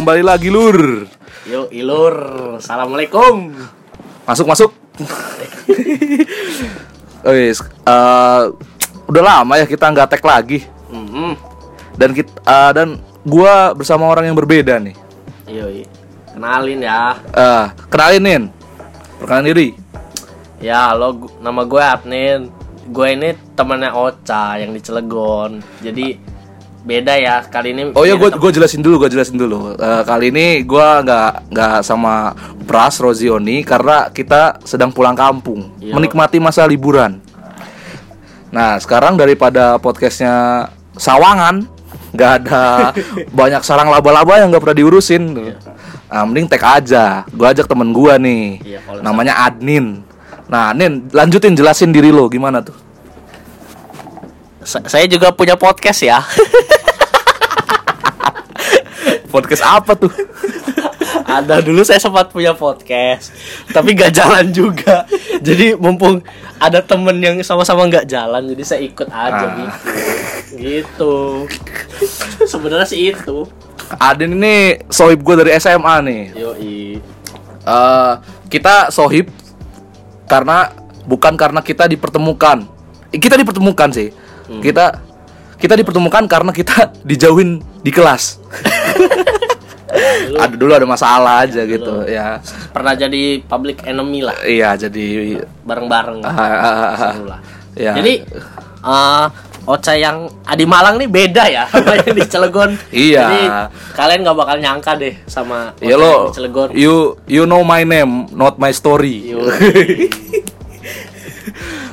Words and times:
Kembali 0.00 0.24
lagi 0.24 0.48
lur. 0.48 1.06
Yuk, 1.44 1.68
Ilur. 1.76 2.16
Assalamualaikum. 2.56 3.52
Masuk 4.24 4.48
masuk. 4.48 4.79
Wih, 7.30 7.52
eh, 7.52 8.42
udah 9.08 9.22
lama 9.22 9.60
ya 9.60 9.66
kita 9.68 9.92
nggak 9.92 10.16
tag 10.16 10.24
lagi. 10.24 10.64
Hmm. 10.88 11.36
Dan 11.96 12.16
kita 12.16 12.32
eh, 12.40 12.72
dan 12.76 12.88
gua 13.24 13.76
bersama 13.76 14.08
orang 14.08 14.28
yang 14.28 14.36
berbeda 14.36 14.80
nih. 14.80 14.96
Yoi. 15.50 15.82
Kenalin 16.30 16.80
ya. 16.80 17.18
Eh, 17.34 17.66
kenalin 17.90 18.22
Nin. 18.22 18.42
Perkenalan 19.20 19.48
diri. 19.50 19.68
Ya, 20.60 20.92
lo 20.96 21.28
nama 21.42 21.66
gue 21.66 21.82
Adnin. 21.82 22.40
Gue 22.90 23.12
ini 23.12 23.36
temannya 23.56 23.92
Ocha 23.92 24.56
yang 24.56 24.72
di 24.72 24.80
Cilegon. 24.80 25.60
Jadi 25.84 26.16
beda 26.80 27.14
ya 27.14 27.44
kali 27.44 27.70
ini. 27.70 27.82
Oh 27.92 28.02
ya, 28.02 28.16
beda 28.16 28.36
gue 28.36 28.48
gue 28.48 28.50
jelasin 28.56 28.80
dulu, 28.80 29.04
gue 29.04 29.10
jelasin 29.10 29.36
dulu. 29.36 29.74
Eh, 29.74 30.02
kali 30.02 30.28
ini 30.28 30.46
gua 30.64 31.00
nggak 31.00 31.52
nggak 31.52 31.76
sama 31.80 32.32
Pras 32.64 32.98
Rozioni 32.98 33.60
karena 33.62 34.08
kita 34.08 34.58
sedang 34.64 34.88
pulang 34.88 35.12
kampung, 35.12 35.72
Iya. 35.78 35.92
menikmati 35.92 36.38
masa 36.38 36.64
liburan. 36.64 37.20
Nah, 38.50 38.78
sekarang 38.78 39.14
daripada 39.14 39.78
podcastnya 39.78 40.66
Sawangan, 40.96 41.68
nggak 42.10 42.32
ada 42.42 42.62
banyak 43.38 43.62
sarang 43.62 43.88
laba-laba 43.88 44.42
yang 44.42 44.50
nggak 44.50 44.62
pernah 44.62 44.78
diurusin. 44.78 45.22
Nah, 46.10 46.22
mending 46.26 46.50
tag 46.50 46.82
aja. 46.82 47.22
Gue 47.30 47.46
ajak 47.46 47.70
temen 47.70 47.94
gua 47.94 48.18
nih, 48.18 48.58
Iya, 48.66 48.78
kalau 48.82 49.00
namanya 49.00 49.46
Adnin. 49.46 50.02
Nah, 50.50 50.74
Nin, 50.74 51.06
lanjutin 51.14 51.54
jelasin 51.54 51.94
diri 51.94 52.10
lo 52.10 52.26
gimana 52.26 52.58
tuh? 52.58 52.74
Sa- 54.60 54.84
saya 54.84 55.06
juga 55.06 55.32
punya 55.32 55.56
podcast 55.56 56.00
ya. 56.00 56.20
Podcast 59.30 59.62
apa 59.62 59.94
tuh? 59.94 60.10
ada 61.30 61.62
dulu 61.62 61.86
saya 61.86 62.02
sempat 62.02 62.34
punya 62.34 62.50
podcast, 62.50 63.30
tapi 63.70 63.94
gak 63.94 64.10
jalan 64.10 64.50
juga. 64.50 65.06
Jadi 65.38 65.78
mumpung 65.78 66.18
ada 66.58 66.82
temen 66.82 67.14
yang 67.22 67.38
sama-sama 67.40 67.86
nggak 67.86 68.10
jalan, 68.10 68.50
jadi 68.50 68.62
saya 68.66 68.80
ikut 68.82 69.06
aja 69.06 69.46
Ah. 69.46 69.54
gitu. 69.54 69.90
Gitu. 70.58 71.14
Sebenarnya 72.42 72.82
sih 72.84 73.14
itu. 73.14 73.46
Adin 73.96 74.34
ini 74.34 74.82
sohib 74.90 75.22
gue 75.22 75.34
dari 75.38 75.54
SMA 75.54 75.94
nih. 76.02 76.22
Yoi. 76.34 76.98
Eh, 77.62 78.12
kita 78.50 78.90
sohib 78.90 79.30
karena 80.26 80.74
bukan 81.06 81.38
karena 81.38 81.62
kita 81.62 81.86
dipertemukan. 81.86 82.66
Kita 83.14 83.38
dipertemukan 83.38 83.90
sih. 83.94 84.10
Kita 84.58 84.98
kita 85.54 85.78
dipertemukan 85.78 86.26
karena 86.26 86.50
kita 86.50 86.90
dijauhin 87.08 87.62
di 87.86 87.94
kelas. 87.94 88.42
ada 90.30 90.54
dulu 90.54 90.70
ada 90.74 90.86
masalah 90.86 91.46
aja 91.46 91.62
gitu 91.62 92.02
ya. 92.06 92.42
Pernah 92.74 92.94
jadi 92.94 93.42
public 93.46 93.86
enemy 93.86 94.26
lah, 94.26 94.38
Iya 94.42 94.74
jadi 94.74 95.38
bareng-bareng. 95.62 96.22
ah, 96.22 96.30
ah, 96.30 96.50
ah, 96.58 96.94
ah. 96.94 97.14
Lah. 97.36 97.40
ya. 97.78 97.92
Jadi 97.94 98.22
eh 98.80 99.26
Ocha 99.68 99.92
yang 99.92 100.24
Adi 100.48 100.64
Malang 100.64 100.96
nih 100.96 101.04
beda 101.04 101.44
ya 101.52 101.68
sama 101.70 101.92
yang 102.00 102.16
di 102.16 102.24
Cilegon. 102.24 102.70
Iya. 102.90 103.22
Jadi 103.22 103.40
kalian 103.92 104.18
gak 104.24 104.38
bakal 104.40 104.56
nyangka 104.56 104.92
deh 104.96 105.14
sama 105.28 105.76
Ocha 105.76 105.84
ya 105.84 105.94
yang 105.94 106.00
lo 106.00 106.12
di 106.16 106.32
Cilegon. 106.38 106.68
you 106.72 106.94
you 107.28 107.44
know 107.44 107.60
my 107.60 107.84
name 107.84 108.24
not 108.32 108.56
my 108.56 108.72
story. 108.72 109.20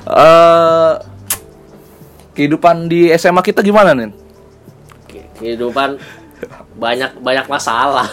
Eh 0.07 0.91
kehidupan 2.37 2.85
di 2.85 3.09
SMA 3.11 3.41
kita 3.41 3.65
gimana 3.65 3.97
nih? 3.97 4.13
Ke- 5.09 5.27
kehidupan 5.35 5.97
banyak 6.77 7.17
banyak 7.17 7.49
masalah 7.49 8.05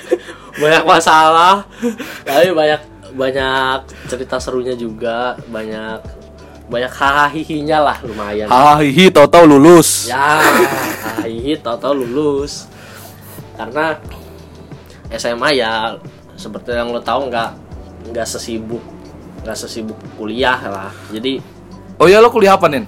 banyak 0.62 0.84
masalah 0.86 1.66
tapi 2.22 2.54
banyak 2.54 2.78
banyak 3.18 3.78
cerita 4.06 4.38
serunya 4.38 4.78
juga 4.78 5.34
banyak 5.50 5.98
banyak 6.70 6.88
hahihinya 6.88 7.78
lah 7.82 7.96
lumayan 8.06 8.46
Hahihi 8.46 9.10
tau-tau 9.10 9.42
lulus. 9.44 10.06
ya 10.06 10.38
hahihi 11.18 11.58
tau 11.58 11.90
lulus 11.90 12.70
karena 13.58 13.98
SMA 15.10 15.58
ya 15.58 15.98
seperti 16.38 16.74
yang 16.74 16.94
lo 16.94 17.02
tahu 17.02 17.26
nggak 17.30 17.50
nggak 18.14 18.26
sesibuk 18.26 18.82
nggak 19.42 19.58
sesibuk 19.58 19.98
kuliah 20.14 20.58
lah 20.62 20.94
jadi 21.10 21.42
Oh 21.98 22.10
ya 22.10 22.18
lo 22.18 22.26
kuliah 22.26 22.58
apa 22.58 22.66
nih? 22.66 22.82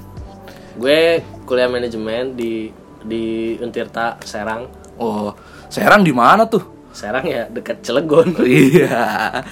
Gue 0.77 1.25
kuliah 1.49 1.69
manajemen 1.69 2.37
di 2.37 2.71
di 3.07 3.57
Untirta 3.61 4.21
Serang 4.27 4.87
Oh, 4.97 5.33
Serang 5.69 6.01
di 6.01 6.13
mana 6.13 6.49
tuh? 6.49 6.65
Serang 6.97 7.29
ya 7.29 7.45
dekat 7.53 7.85
Cilegon. 7.85 8.33
iya. 8.49 9.45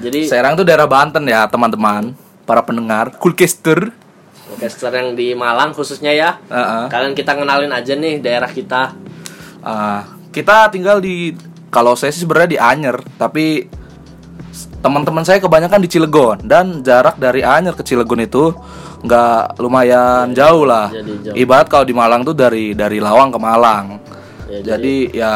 Jadi 0.00 0.24
Serang 0.24 0.56
tuh 0.56 0.64
daerah 0.64 0.88
Banten 0.88 1.28
ya, 1.28 1.44
teman-teman. 1.44 2.16
Para 2.48 2.64
pendengar, 2.64 3.12
Kulkester. 3.20 3.92
orkester 4.52 4.92
yang 4.92 5.16
di 5.16 5.32
Malang 5.32 5.72
khususnya 5.72 6.12
ya. 6.12 6.36
Heeh. 6.48 6.84
Kalian 6.88 7.12
kita 7.16 7.36
kenalin 7.36 7.72
aja 7.72 7.92
nih 7.96 8.20
daerah 8.20 8.48
kita. 8.48 8.96
Ah, 9.60 10.08
kita 10.32 10.68
tinggal 10.72 11.00
di 11.00 11.36
kalau 11.72 11.96
saya 11.96 12.12
sih 12.12 12.24
sebenarnya 12.24 12.50
di 12.52 12.58
Anyer, 12.60 13.00
tapi 13.16 13.68
teman-teman 14.82 15.22
saya 15.22 15.38
kebanyakan 15.38 15.78
di 15.78 15.88
Cilegon 15.88 16.36
dan 16.42 16.82
jarak 16.82 17.16
dari 17.16 17.40
Anyer 17.40 17.72
ke 17.72 17.80
Cilegon 17.80 18.18
itu 18.18 18.50
nggak 19.00 19.58
lumayan 19.58 20.30
jauh 20.30 20.62
lah. 20.62 20.90
jadi 20.90 21.12
jauh. 21.24 21.34
Ibarat 21.36 21.66
kalau 21.66 21.82
di 21.82 21.94
Malang 21.94 22.22
tuh 22.22 22.34
dari 22.34 22.74
dari 22.74 22.98
Lawang 22.98 23.30
ke 23.30 23.38
Malang. 23.38 23.86
Ya, 24.46 24.74
jadi, 24.74 24.96
ya 25.08 25.34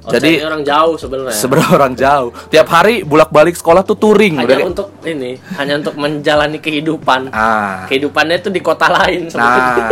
Oh, 0.00 0.10
jadi 0.10 0.40
orang 0.40 0.64
jauh 0.64 0.96
sebenarnya. 0.96 1.36
seberapa 1.36 1.68
orang 1.68 1.92
jauh. 1.92 2.32
Tiap 2.48 2.64
hari 2.66 3.04
bolak-balik 3.04 3.52
sekolah 3.52 3.84
tuh 3.84 3.92
touring. 3.92 4.40
hanya 4.40 4.56
kayak- 4.56 4.64
untuk 4.66 4.88
ini, 5.04 5.36
hanya 5.52 5.76
untuk 5.76 6.00
menjalani 6.00 6.56
kehidupan. 6.56 7.28
Ah. 7.28 7.84
Kehidupannya 7.84 8.40
itu 8.40 8.48
di 8.48 8.64
kota 8.64 8.88
lain 8.88 9.28
Nah, 9.36 9.84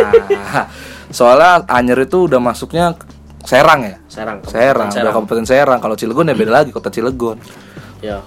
soalnya 1.12 1.68
Anyer 1.68 2.00
itu 2.00 2.24
udah 2.24 2.40
masuknya 2.40 2.96
Serang 3.44 3.84
ya. 3.84 4.00
Serang. 4.08 4.40
Serang, 4.42 4.88
Serang. 4.88 5.04
udah 5.04 5.12
Kabupaten 5.12 5.44
Serang. 5.44 5.78
Kalau 5.78 5.94
Cilegon 5.94 6.26
ya 6.26 6.34
beda 6.34 6.52
lagi, 6.56 6.72
kota 6.72 6.88
Cilegon. 6.88 7.36
Ya. 8.00 8.24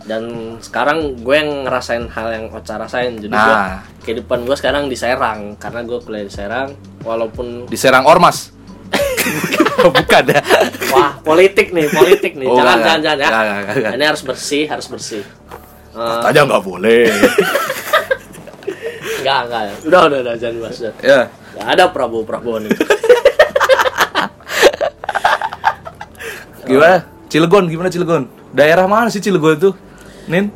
Dan 0.00 0.56
sekarang 0.58 1.20
gue 1.20 1.34
yang 1.36 1.68
ngerasain 1.68 2.08
hal 2.08 2.28
yang 2.32 2.44
Ocha 2.50 2.76
rasain. 2.76 3.20
Jadi 3.20 3.30
Nah. 3.30 3.44
gue 3.44 3.56
kehidupan 4.08 4.44
gue 4.44 4.56
sekarang 4.56 4.88
di 4.88 4.96
Serang 4.96 5.56
karena 5.56 5.80
gue 5.84 5.98
kuliah 6.00 6.24
di 6.24 6.32
Serang 6.32 6.72
walaupun 7.04 7.68
Di 7.68 7.76
Serang 7.76 8.08
Ormas. 8.08 8.50
Bukan 9.80 10.24
ya. 10.28 10.40
Wah, 10.92 11.12
politik 11.20 11.70
nih, 11.70 11.86
politik 11.88 12.32
nih. 12.36 12.46
Oh, 12.48 12.56
jangan, 12.58 12.78
jangan, 12.80 13.00
jangan 13.00 13.16
ya. 13.16 13.28
enggak, 13.28 13.44
enggak, 13.44 13.76
enggak. 13.76 13.92
Ini 13.96 14.04
harus 14.08 14.22
bersih, 14.24 14.64
harus 14.68 14.86
bersih. 14.88 15.22
Eh, 15.90 16.26
Aja 16.26 16.40
nggak 16.44 16.62
boleh. 16.64 17.06
enggak, 19.20 19.38
enggak. 19.48 19.62
Udah, 19.88 20.00
udah, 20.08 20.18
udah, 20.20 20.34
jangan 20.36 20.56
bahas. 20.64 20.76
udah. 20.80 20.92
ya. 21.00 21.20
Enggak 21.56 21.68
ada 21.76 21.84
Prabowo 21.92 22.24
Prabowo 22.24 22.56
nih. 22.60 22.72
Gimana? 26.66 26.98
Cilegon, 27.30 27.64
gimana 27.66 27.88
Cilegon? 27.90 28.22
Daerah 28.50 28.86
mana 28.86 29.08
sih 29.10 29.22
Cilegon 29.22 29.54
itu? 29.56 29.70
Nin? 30.28 30.50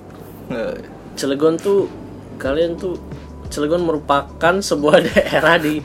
Eh, 0.51 0.77
Cilegon 1.15 1.57
tuh 1.57 1.87
kalian 2.37 2.75
tuh 2.77 2.99
Cilegon 3.49 3.87
merupakan 3.87 4.55
sebuah 4.59 4.99
daerah 5.09 5.57
di 5.57 5.79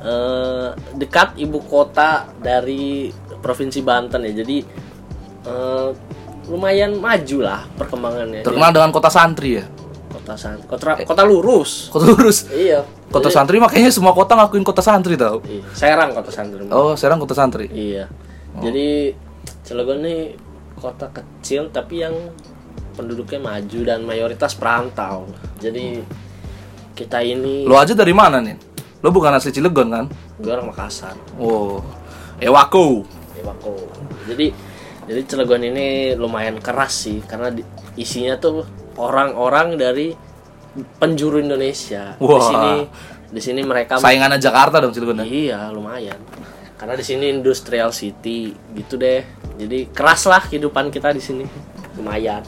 eh, 0.00 0.68
dekat 0.96 1.36
ibu 1.36 1.60
kota 1.62 2.32
dari 2.40 3.12
provinsi 3.38 3.84
Banten 3.84 4.24
ya. 4.26 4.32
Jadi 4.42 4.58
eh, 5.46 5.88
lumayan 6.48 6.98
maju 6.98 7.38
lah 7.44 7.60
perkembangannya. 7.76 8.42
Terkenal 8.42 8.70
dengan 8.72 8.90
kota 8.90 9.12
santri 9.12 9.60
ya. 9.60 9.64
Kota 10.10 10.34
san, 10.34 10.58
kota, 10.66 10.98
kota 11.06 11.22
lurus. 11.22 11.86
Kota 11.86 12.10
lurus. 12.10 12.50
Iya. 12.50 12.82
Kota 13.14 13.30
Jadi- 13.30 13.36
santri 13.38 13.56
makanya 13.62 13.90
semua 13.94 14.10
kota 14.10 14.34
ngakuin 14.34 14.66
kota 14.66 14.82
santri 14.82 15.14
tau. 15.14 15.38
Iya, 15.46 15.62
Serang 15.70 16.10
kota 16.10 16.30
santri. 16.34 16.66
Oh, 16.66 16.98
Serang 16.98 17.22
kota 17.22 17.34
santri. 17.38 17.70
Iya. 17.70 18.10
Jadi 18.58 19.14
Cilegon 19.62 20.02
ini 20.02 20.34
kota 20.74 21.06
kecil 21.14 21.70
tapi 21.70 22.02
yang 22.02 22.14
penduduknya 23.00 23.40
maju 23.40 23.80
dan 23.80 24.04
mayoritas 24.04 24.52
perantau. 24.52 25.24
Jadi 25.56 26.04
kita 26.92 27.24
ini 27.24 27.64
Lo 27.64 27.74
aja 27.74 27.92
dari 27.92 28.12
mana 28.12 28.38
nih? 28.38 28.56
Lo 29.00 29.08
bukan 29.08 29.32
asli 29.32 29.50
Cilegon 29.50 29.88
kan? 29.88 30.04
gue 30.36 30.48
orang 30.48 30.68
Makassar, 30.68 31.16
Oh, 31.36 31.80
Ewako. 32.36 33.04
Ewako. 33.34 33.76
Jadi 34.24 34.52
jadi 35.04 35.20
Cilegon 35.22 35.60
ini 35.62 35.86
lumayan 36.14 36.56
keras 36.56 37.04
sih 37.04 37.20
karena 37.20 37.48
di- 37.48 37.64
isinya 37.94 38.36
tuh 38.36 38.64
orang-orang 38.94 39.74
dari 39.74 40.12
penjuru 40.96 41.40
Indonesia. 41.40 42.14
Di 42.14 42.22
Wah. 42.22 42.40
sini 42.42 42.72
di 43.30 43.40
sini 43.40 43.60
mereka 43.62 43.96
Saingannya 43.96 44.36
Jakarta 44.36 44.78
dong 44.78 44.92
Cilegon. 44.92 45.20
ya? 45.20 45.24
Iya, 45.24 45.60
lumayan. 45.70 46.20
Karena 46.76 46.96
di 46.96 47.04
sini 47.04 47.28
industrial 47.28 47.92
city 47.92 48.48
gitu 48.72 48.96
deh. 48.96 49.20
Jadi 49.56 49.88
keras 49.88 50.24
lah 50.24 50.40
kehidupan 50.42 50.88
kita 50.88 51.12
di 51.12 51.20
sini. 51.20 51.44
Lumayan. 51.94 52.40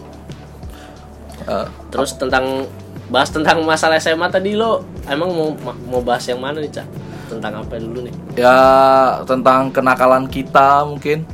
Eh, 1.46 1.66
Terus 1.90 2.10
tentang 2.16 2.66
bahas 3.12 3.28
tentang 3.28 3.60
masalah 3.62 4.00
SMA 4.00 4.28
tadi 4.32 4.56
lo. 4.56 4.84
Emang 5.06 5.30
mau 5.32 5.48
mau 5.88 6.00
bahas 6.00 6.24
yang 6.28 6.40
mana 6.40 6.62
nih, 6.62 6.72
Cak? 6.72 6.86
Tentang 7.28 7.64
apa 7.64 7.80
dulu 7.80 8.04
nih? 8.04 8.14
ya 8.36 8.56
tentang 9.24 9.72
kenakalan 9.72 10.28
kita 10.28 10.84
mungkin. 10.84 11.24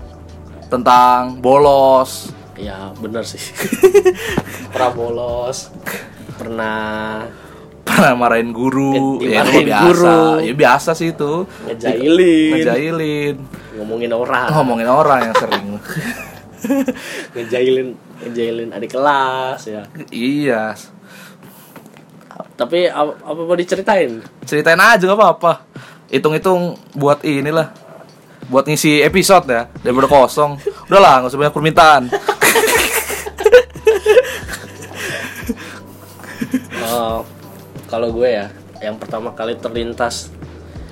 Tentang 0.68 1.38
bolos. 1.40 2.34
Ya, 2.58 2.90
bener 2.98 3.22
sih. 3.22 3.38
pernah 4.74 4.90
bolos, 4.90 5.70
pernah 6.34 7.24
pernah 7.86 8.12
marahin 8.14 8.50
guru. 8.52 9.22
Ya 9.22 9.42
itu 9.46 9.64
biasa. 9.64 9.82
guru. 9.86 10.18
ya 10.44 10.52
biasa 10.54 10.90
sih 10.92 11.14
itu. 11.14 11.46
Ngejailin, 11.66 12.52
ngejailin. 12.58 13.36
Ngomongin 13.78 14.12
orang, 14.12 14.46
ngomongin 14.52 14.88
orang 14.90 15.18
yang 15.30 15.34
sering 15.38 15.66
ngejailin, 17.34 17.94
ngejailin 18.24 18.70
adik 18.74 18.94
kelas 18.94 19.60
ya. 19.68 19.82
iya. 20.10 20.74
Tapi 22.58 22.90
apa, 22.90 23.14
apa 23.22 23.40
mau 23.46 23.54
diceritain? 23.54 24.18
ceritain 24.42 24.78
aja 24.78 25.06
gak 25.06 25.14
apa-apa. 25.14 25.62
Hitung-hitung 26.10 26.74
buat 26.98 27.22
inilah. 27.22 27.70
Buat 28.48 28.66
ngisi 28.66 29.04
episode 29.04 29.46
ya 29.46 29.70
daripada 29.84 30.08
kosong. 30.08 30.58
Udahlah 30.88 31.22
nggak 31.22 31.30
usah 31.30 31.40
banyak 31.40 31.54
permintaan. 31.54 32.02
Oh, 36.88 37.20
kalau 37.92 38.08
gue 38.08 38.32
ya, 38.32 38.48
yang 38.80 38.96
pertama 38.96 39.28
kali 39.36 39.60
terlintas. 39.60 40.32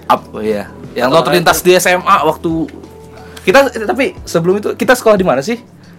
Apa 0.05 0.45
ya 0.45 0.69
yang 0.97 1.13
lo 1.13 1.21
terlintas 1.21 1.61
di 1.61 1.77
SMA 1.77 2.25
waktu 2.25 2.65
kita 3.47 3.71
tapi 3.87 4.19
sebelum 4.27 4.59
itu 4.59 4.75
kita 4.75 4.99
sekolah 4.99 5.15
di 5.15 5.23
mana 5.23 5.39
sih 5.39 5.57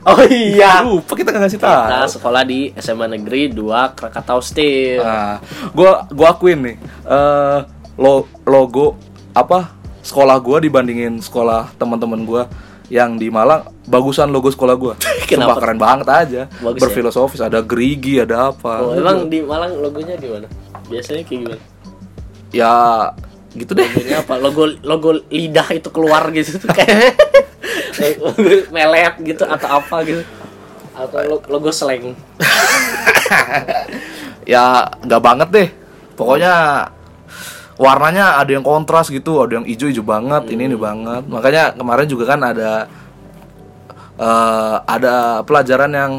Oh 0.07 0.23
iya. 0.23 0.79
lupa 0.87 1.19
kita 1.19 1.35
nggak 1.35 1.43
ngasih 1.43 1.59
Kita 1.59 1.99
tahu 1.99 2.11
sekolah 2.15 2.41
di 2.47 2.71
SMA 2.79 3.11
Negeri 3.11 3.51
2 3.51 3.91
Krakatau 3.91 4.39
Steel. 4.39 5.03
Nah, 5.03 5.43
gua 5.75 6.07
gua 6.07 6.31
akuin 6.31 6.63
nih 6.63 6.75
eh 7.03 7.59
lo 7.99 8.23
logo 8.47 8.95
apa 9.35 9.75
sekolah 9.99 10.39
gua 10.39 10.63
dibandingin 10.63 11.19
sekolah 11.19 11.75
teman-teman 11.75 12.23
gua 12.23 12.47
yang 12.87 13.19
di 13.19 13.27
Malang 13.27 13.67
bagusan 13.83 14.31
logo 14.31 14.47
sekolah 14.47 14.75
gua. 14.79 14.95
Kenapa? 15.27 15.59
Sumpah 15.59 15.59
keren 15.59 15.79
banget 15.81 16.07
aja. 16.07 16.41
Bagus 16.63 16.79
ya? 16.79 16.83
Berfilosofis, 16.87 17.41
ada 17.43 17.59
gerigi, 17.59 18.23
ada 18.23 18.55
apa. 18.55 18.79
Oh, 18.79 18.95
emang 18.95 19.27
di 19.27 19.43
Malang 19.43 19.75
logonya 19.75 20.15
gimana? 20.15 20.47
Biasanya 20.87 21.27
kayak 21.27 21.39
gimana? 21.43 21.63
Ya 22.55 22.71
gitu 23.51 23.75
deh. 23.75 23.83
Logonya 23.83 24.23
apa? 24.23 24.33
Logo 24.39 24.71
logo 24.87 25.09
lidah 25.27 25.67
itu 25.75 25.91
keluar 25.91 26.31
gitu 26.31 26.63
tuh 26.63 26.71
kayak 26.79 27.16
melet 28.75 29.13
gitu 29.23 29.43
atau 29.43 29.81
apa 29.81 29.97
gitu. 30.05 30.23
Atau 30.93 31.19
lo- 31.25 31.45
logo 31.47 31.69
slang. 31.69 32.13
Ya 34.47 34.87
nggak 35.03 35.21
banget 35.21 35.49
deh. 35.51 35.69
Pokoknya 36.15 36.87
warnanya 37.75 38.39
ada 38.39 38.47
yang 38.47 38.63
kontras 38.63 39.11
gitu, 39.11 39.43
ada 39.43 39.59
yang 39.59 39.67
hijau-hijau 39.67 40.01
banget, 40.01 40.47
ini 40.55 40.71
ini 40.71 40.77
banget. 40.79 41.27
Makanya 41.27 41.75
kemarin 41.75 42.07
juga 42.07 42.31
kan 42.31 42.39
ada 42.41 42.87
eh, 44.17 44.75
ada 44.87 45.43
pelajaran 45.43 45.91
yang 45.91 46.11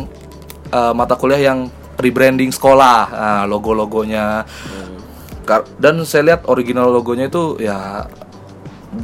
eh, 0.69 0.93
mata 0.93 1.17
kuliah 1.17 1.41
yang 1.41 1.73
rebranding 1.99 2.53
sekolah, 2.53 3.01
nah, 3.11 3.43
logo-logonya. 3.49 4.45
Kar- 5.43 5.67
Dan 5.81 6.05
saya 6.05 6.31
lihat 6.37 6.47
original 6.47 6.93
logonya 6.93 7.27
itu 7.27 7.57
ya 7.59 8.05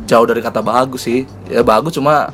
jauh 0.04 0.28
dari 0.28 0.44
kata 0.44 0.60
bagus 0.60 1.08
sih. 1.08 1.24
Ya 1.48 1.64
bagus 1.64 1.96
cuma 1.96 2.30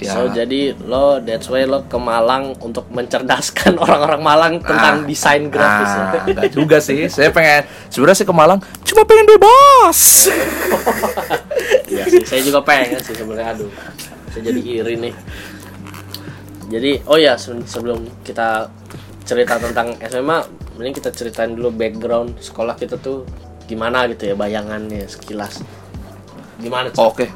ya 0.00 0.10
So 0.10 0.20
jadi 0.30 0.74
lo 0.80 1.18
that's 1.18 1.46
why 1.46 1.62
lo 1.62 1.84
ke 1.84 1.94
Malang 1.94 2.56
untuk 2.58 2.88
mencerdaskan 2.88 3.76
orang-orang 3.82 4.20
Malang 4.20 4.54
tentang 4.58 4.96
Ah, 4.96 5.06
desain 5.06 5.46
grafis. 5.46 5.86
ya. 5.86 6.02
ah, 6.10 6.24
enggak 6.24 6.48
juga 6.50 6.76
sih. 6.78 7.04
Saya 7.06 7.28
pengen 7.28 7.62
sebenarnya 7.86 8.16
sih 8.16 8.26
ke 8.26 8.32
Malang 8.32 8.58
cuma 8.82 9.04
pengen 9.04 9.26
bebas. 9.28 10.00
Iya 11.86 12.04
sih, 12.06 12.22
saya 12.22 12.40
juga 12.40 12.60
pengen 12.60 12.98
sih 12.98 13.12
sebenarnya 13.12 13.52
aduh. 13.52 13.70
Saya 14.30 14.42
jadi 14.46 14.60
iri 14.62 14.94
nih. 14.96 15.14
Jadi, 16.70 17.02
oh 17.04 17.18
ya 17.18 17.34
se- 17.34 17.66
sebelum 17.66 17.98
kita 18.22 18.70
cerita 19.20 19.58
tentang 19.58 19.98
SMA, 20.00 20.38
mending 20.74 20.94
kita 20.94 21.10
ceritain 21.10 21.50
dulu 21.50 21.68
background 21.68 22.38
sekolah 22.38 22.74
kita 22.74 22.94
tuh 22.94 23.26
gimana 23.66 24.06
gitu 24.06 24.30
ya 24.30 24.34
bayangannya 24.34 25.02
sekilas. 25.04 25.66
Gimana? 26.56 26.94
Oke. 26.96 27.26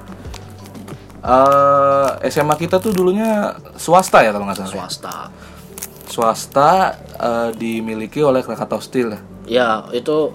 Eh, 1.24 2.08
SMA 2.28 2.52
kita 2.54 2.76
tuh 2.76 2.92
dulunya 2.92 3.48
swasta 3.74 4.20
ya 4.20 4.28
kalau 4.28 4.44
nggak 4.44 4.60
salah. 4.60 4.72
swasta? 4.76 5.16
Swasta 6.04 6.70
eh, 7.16 7.50
dimiliki 7.54 8.20
oleh 8.20 8.40
Krakatau 8.40 8.78
Steel. 8.78 9.08
ya. 9.10 9.20
Ya, 9.44 9.68
itu 9.90 10.32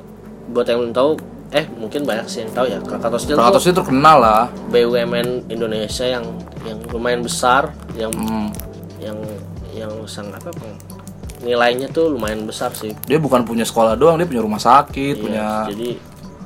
buat 0.48 0.66
yang 0.66 0.82
belum 0.82 0.94
tahu 0.94 1.12
eh 1.50 1.66
mungkin 1.72 2.06
banyak 2.06 2.26
sih 2.26 2.40
yang 2.42 2.52
tahu 2.52 2.66
ya 2.68 2.78
Krakatau 2.80 3.18
Steel 3.18 3.38
Krakatau 3.38 3.58
Steel 3.60 3.74
terkenal 3.76 4.18
lah. 4.18 4.44
BUMN 4.70 5.46
Indonesia 5.48 6.06
yang 6.06 6.26
yang 6.62 6.78
lumayan 6.90 7.22
besar 7.22 7.70
yang 7.94 8.10
Hmm, 8.12 8.50
yang 9.00 9.18
yang 9.72 9.94
sangat 10.06 10.42
apa 10.42 10.66
nilainya 11.40 11.88
tuh 11.88 12.12
lumayan 12.12 12.44
besar 12.44 12.74
sih 12.74 12.92
dia 13.08 13.16
bukan 13.16 13.42
punya 13.42 13.64
sekolah 13.64 13.96
doang, 13.96 14.20
dia 14.20 14.28
punya 14.28 14.44
rumah 14.44 14.60
sakit, 14.60 15.16
Iya, 15.16 15.22
punya 15.22 15.46
jadi 15.70 15.90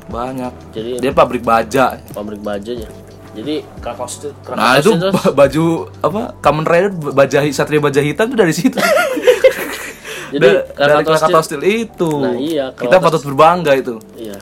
banyak. 0.06 0.54
jadi 0.70 0.92
Dia 1.02 1.12
pabrik 1.12 1.42
baja. 1.42 1.98
pabrik 2.14 2.40
bajunya 2.40 2.88
jadi 3.34 3.56
Krakatau 3.78 4.08
Steel 4.08 4.32
Krakatau 4.40 4.62
Nah 4.62 4.74
itu 4.78 4.92
ba- 5.10 5.34
baju 5.36 5.66
apa 6.00 6.22
Kamen 6.40 6.64
Rider 6.64 6.92
bajah 7.12 7.42
Satria 7.50 7.78
Baja 7.78 8.00
Hitam 8.00 8.30
itu 8.30 8.38
dari 8.38 8.54
situ. 8.54 8.78
jadi 10.34 10.48
Da- 10.48 10.66
dari 10.76 11.02
Krakatau 11.02 11.42
Steel 11.42 11.64
itu. 11.64 12.10
Nah, 12.16 12.34
iya, 12.34 12.70
Kita 12.72 12.90
Krakatau 12.94 13.06
patut 13.12 13.22
berbangga 13.26 13.74
itu. 13.74 13.96
iya 14.16 14.38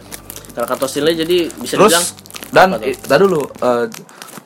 Krakatau 0.52 0.86
Steel 0.86 1.08
jadi 1.10 1.48
bisa 1.50 1.76
dibilang 1.76 2.04
Terus 2.04 2.52
dan 2.52 2.68
apa 2.70 2.78
tuh? 2.78 2.88
i- 2.88 3.00
tar 3.00 3.20
dulu 3.20 3.42
eh 3.48 3.86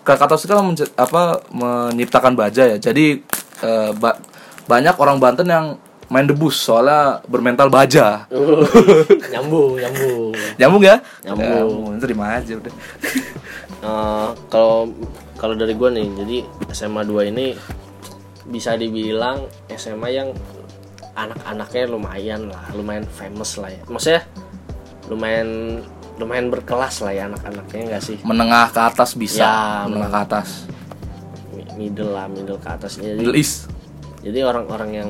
Krakatau 0.01 0.38
Steel 0.38 0.53
kan 0.53 0.65
apa 0.95 1.21
menciptakan 1.50 2.33
baja 2.33 2.63
ya. 2.68 2.77
Jadi 2.77 3.25
eh, 3.59 3.89
ba- 3.94 4.21
banyak 4.65 4.94
orang 4.95 5.18
Banten 5.18 5.45
yang 5.45 5.65
main 6.06 6.21
debus 6.24 6.53
soalnya 6.56 7.18
bermental 7.25 7.65
baja. 7.68 8.30
nyambung 9.33 9.74
nyambung 9.74 10.38
Nyambung 10.55 10.84
ya? 10.84 11.01
Nyambung. 11.24 11.98
Terima 11.98 12.38
aja 12.38 12.53
udah. 12.53 12.70
Eh, 13.86 14.30
kalau 14.50 14.89
kalau 15.38 15.54
dari 15.54 15.74
gue 15.74 15.89
nih 15.92 16.08
jadi 16.18 16.38
SMA 16.72 17.06
2 17.06 17.30
ini 17.30 17.54
bisa 18.44 18.74
dibilang 18.74 19.46
SMA 19.70 20.10
yang 20.10 20.30
anak-anaknya 21.13 21.84
lumayan 21.88 22.50
lah 22.50 22.65
lumayan 22.72 23.06
famous 23.08 23.56
lah 23.56 23.70
ya 23.70 23.82
maksudnya 23.86 24.25
lumayan 25.06 25.80
lumayan 26.18 26.50
berkelas 26.50 26.98
lah 27.00 27.13
ya 27.13 27.24
anak-anaknya 27.27 27.82
enggak 27.86 28.04
sih 28.04 28.18
Menengah 28.24 28.72
ke 28.72 28.82
atas 28.82 29.13
bisa, 29.13 29.44
Ya, 29.44 29.56
menengah 29.86 30.10
ke 30.10 30.20
atas. 30.25 30.50
Mi- 31.51 31.70
middle 31.77 32.10
lah 32.10 32.25
middle 32.25 32.58
ke 32.58 32.65
atas 32.68 32.98
jadi, 32.98 33.15
Middle 33.15 33.38
East. 33.38 33.70
jadi 34.20 34.39
orang-orang 34.44 34.89
yang 34.96 35.10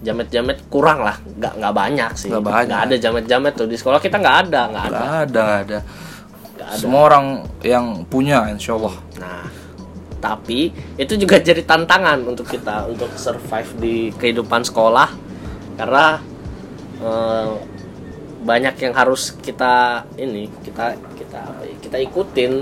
jamet-jamet 0.00 0.66
kurang 0.66 1.00
lah 1.00 1.14
nggak 1.30 1.52
nggak 1.56 1.74
banyak 1.74 2.10
sih 2.14 2.28
Nggak 2.28 2.42
banyak. 2.44 2.76
ada 2.80 2.94
jamet-jamet 2.98 3.52
tuh 3.54 3.64
di 3.64 3.76
sekolah 3.76 3.96
kita 3.98 4.18
nggak 4.18 4.36
ada 4.44 4.60
nggak 4.66 4.84
ada 4.84 4.98
Gak 4.98 5.14
ada, 5.22 5.40
gak 5.44 5.60
ada. 5.62 5.78
Nggak 6.54 6.68
ada 6.68 6.78
Semua 6.78 7.02
orang 7.04 7.26
yang 7.60 8.04
punya, 8.04 8.46
insya 8.46 8.74
Allah. 8.74 8.94
Nah, 9.16 9.44
tapi 10.18 10.70
itu 10.94 11.14
juga 11.14 11.36
jadi 11.36 11.60
tantangan 11.60 12.22
untuk 12.24 12.46
kita 12.46 12.86
untuk 12.86 13.12
survive 13.14 13.70
di 13.76 13.96
kehidupan 14.10 14.62
sekolah 14.62 15.10
karena 15.74 16.22
eh, 16.96 17.50
banyak 18.40 18.74
yang 18.78 18.92
harus 18.92 19.34
kita 19.34 20.04
ini 20.14 20.48
kita 20.60 20.92
kita 21.14 21.38
apa 21.42 21.62
ya, 21.64 21.74
kita 21.78 21.96
ikutin 21.98 22.52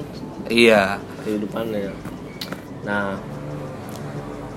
Iya. 0.44 0.98
kehidupannya. 1.22 1.90
Nah, 2.82 3.14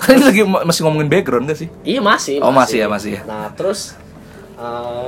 ini 0.08 0.24
lagi 0.24 0.42
ma- 0.44 0.64
masih 0.64 0.82
ngomongin 0.82 1.08
background 1.08 1.46
gak 1.46 1.60
sih? 1.60 1.70
iya 1.84 2.02
masih. 2.02 2.42
Oh, 2.42 2.50
masih 2.50 2.82
ya, 2.82 2.88
masih 2.88 3.12
ya. 3.18 3.22
Nah, 3.26 3.54
terus 3.54 3.94
eh, 4.56 5.08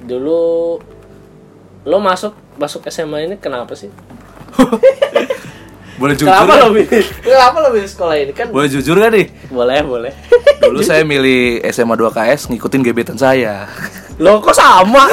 dulu 0.00 0.78
lo 1.82 1.96
masuk 1.98 2.32
masuk 2.56 2.84
SMA 2.86 3.24
ini 3.24 3.36
kenapa 3.36 3.72
sih? 3.72 3.88
Boleh 5.96 6.16
jujur 6.16 6.32
Kenapa 6.32 6.56
lo 6.56 6.72
pilih? 6.72 7.04
Kenapa 7.20 7.56
lo 7.60 7.68
pilih 7.70 7.88
sekolah 7.88 8.14
ini 8.16 8.32
kan? 8.32 8.48
Boleh 8.48 8.68
jujur 8.68 8.96
gak 8.96 9.12
nih? 9.12 9.28
Boleh, 9.48 9.84
boleh. 9.84 10.12
Dulu 10.60 10.80
saya 10.80 11.04
milih 11.04 11.60
SMA 11.68 11.92
2 11.92 12.08
KS 12.08 12.48
ngikutin 12.48 12.80
gebetan 12.80 13.16
saya. 13.16 13.68
Lo 14.16 14.40
kok 14.40 14.56
sama? 14.56 15.04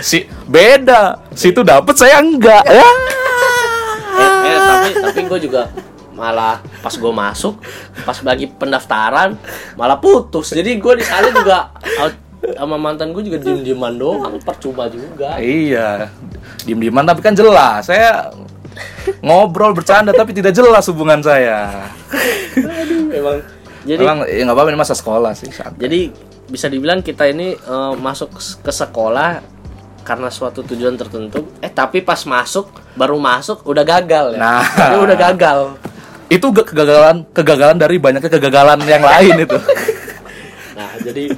si 0.00 0.22
beda. 0.46 1.18
Situ 1.34 1.66
dapet 1.66 1.98
saya 1.98 2.22
enggak. 2.22 2.62
Ya. 2.64 2.86
eh, 4.14 4.32
eh, 4.46 4.58
tapi 4.58 4.88
tapi 5.02 5.20
gue 5.26 5.40
juga 5.42 5.62
malah 6.14 6.62
pas 6.78 6.94
gue 6.94 7.10
masuk 7.10 7.58
pas 8.06 8.14
bagi 8.22 8.46
pendaftaran 8.46 9.34
malah 9.74 9.98
putus 9.98 10.54
jadi 10.54 10.78
gue 10.78 10.94
di 10.94 11.02
sana 11.02 11.34
juga 11.34 11.74
out- 11.98 12.22
sama 12.52 12.76
mantan 12.76 13.10
gue 13.10 13.22
juga 13.22 13.38
diem 13.38 13.60
dieman 13.62 13.94
doang 13.94 14.36
percuma 14.38 14.84
juga 14.86 15.36
Iya. 15.36 16.12
Diem-dieman 16.62 17.02
tapi 17.02 17.20
kan 17.20 17.32
jelas. 17.32 17.84
Saya 17.84 18.30
ngobrol 19.20 19.72
bercanda 19.72 20.10
tapi 20.10 20.32
tidak 20.32 20.52
jelas 20.52 20.84
hubungan 20.86 21.20
saya. 21.20 21.88
memang 23.06 23.36
jadi 23.84 24.00
Emang 24.00 24.18
ya 24.24 24.42
nggak 24.42 24.54
apa-apa 24.54 24.70
ini 24.70 24.78
masa 24.78 24.94
sekolah 24.94 25.32
sih. 25.32 25.50
santai. 25.50 25.76
jadi 25.78 26.00
bisa 26.44 26.66
dibilang 26.66 27.00
kita 27.00 27.24
ini 27.26 27.52
eh, 27.52 27.92
masuk 27.94 28.32
ke 28.60 28.70
sekolah 28.70 29.40
karena 30.02 30.28
suatu 30.28 30.60
tujuan 30.62 30.94
tertentu 30.94 31.48
eh 31.58 31.68
tapi 31.68 32.00
pas 32.00 32.20
masuk 32.22 32.68
baru 32.94 33.16
masuk 33.16 33.64
udah 33.64 33.80
gagal 33.82 34.36
ya 34.36 34.38
Nah. 34.38 34.62
Dia 34.90 34.98
udah 35.00 35.16
gagal 35.18 35.60
itu 36.26 36.46
kegagalan 36.50 37.28
kegagalan 37.30 37.76
dari 37.76 37.96
banyaknya 37.96 38.26
kegagalan 38.28 38.80
yang 38.82 39.00
lain 39.00 39.44
itu. 39.44 39.58
nah 40.72 40.90
jadi 40.98 41.30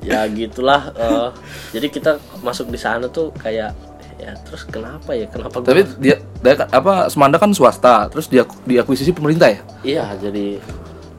ya 0.00 0.22
gitulah 0.26 0.92
eh, 0.92 1.28
jadi 1.70 1.86
kita 1.88 2.10
masuk 2.40 2.68
di 2.68 2.76
sana 2.76 3.06
tuh 3.06 3.34
kayak 3.34 3.74
ya 4.16 4.32
terus 4.40 4.62
kenapa 4.64 5.12
ya 5.12 5.26
kenapa 5.26 5.56
gua- 5.56 5.66
tapi 5.68 5.86
dia, 5.96 6.16
dia 6.36 6.54
apa 6.66 7.06
Semanda 7.06 7.36
kan 7.36 7.50
swasta, 7.50 8.06
terus 8.08 8.26
dia 8.26 8.42
diakuisisi 8.64 9.10
pemerintah 9.10 9.46
ya? 9.48 9.60
iya 9.82 10.04
jadi 10.14 10.58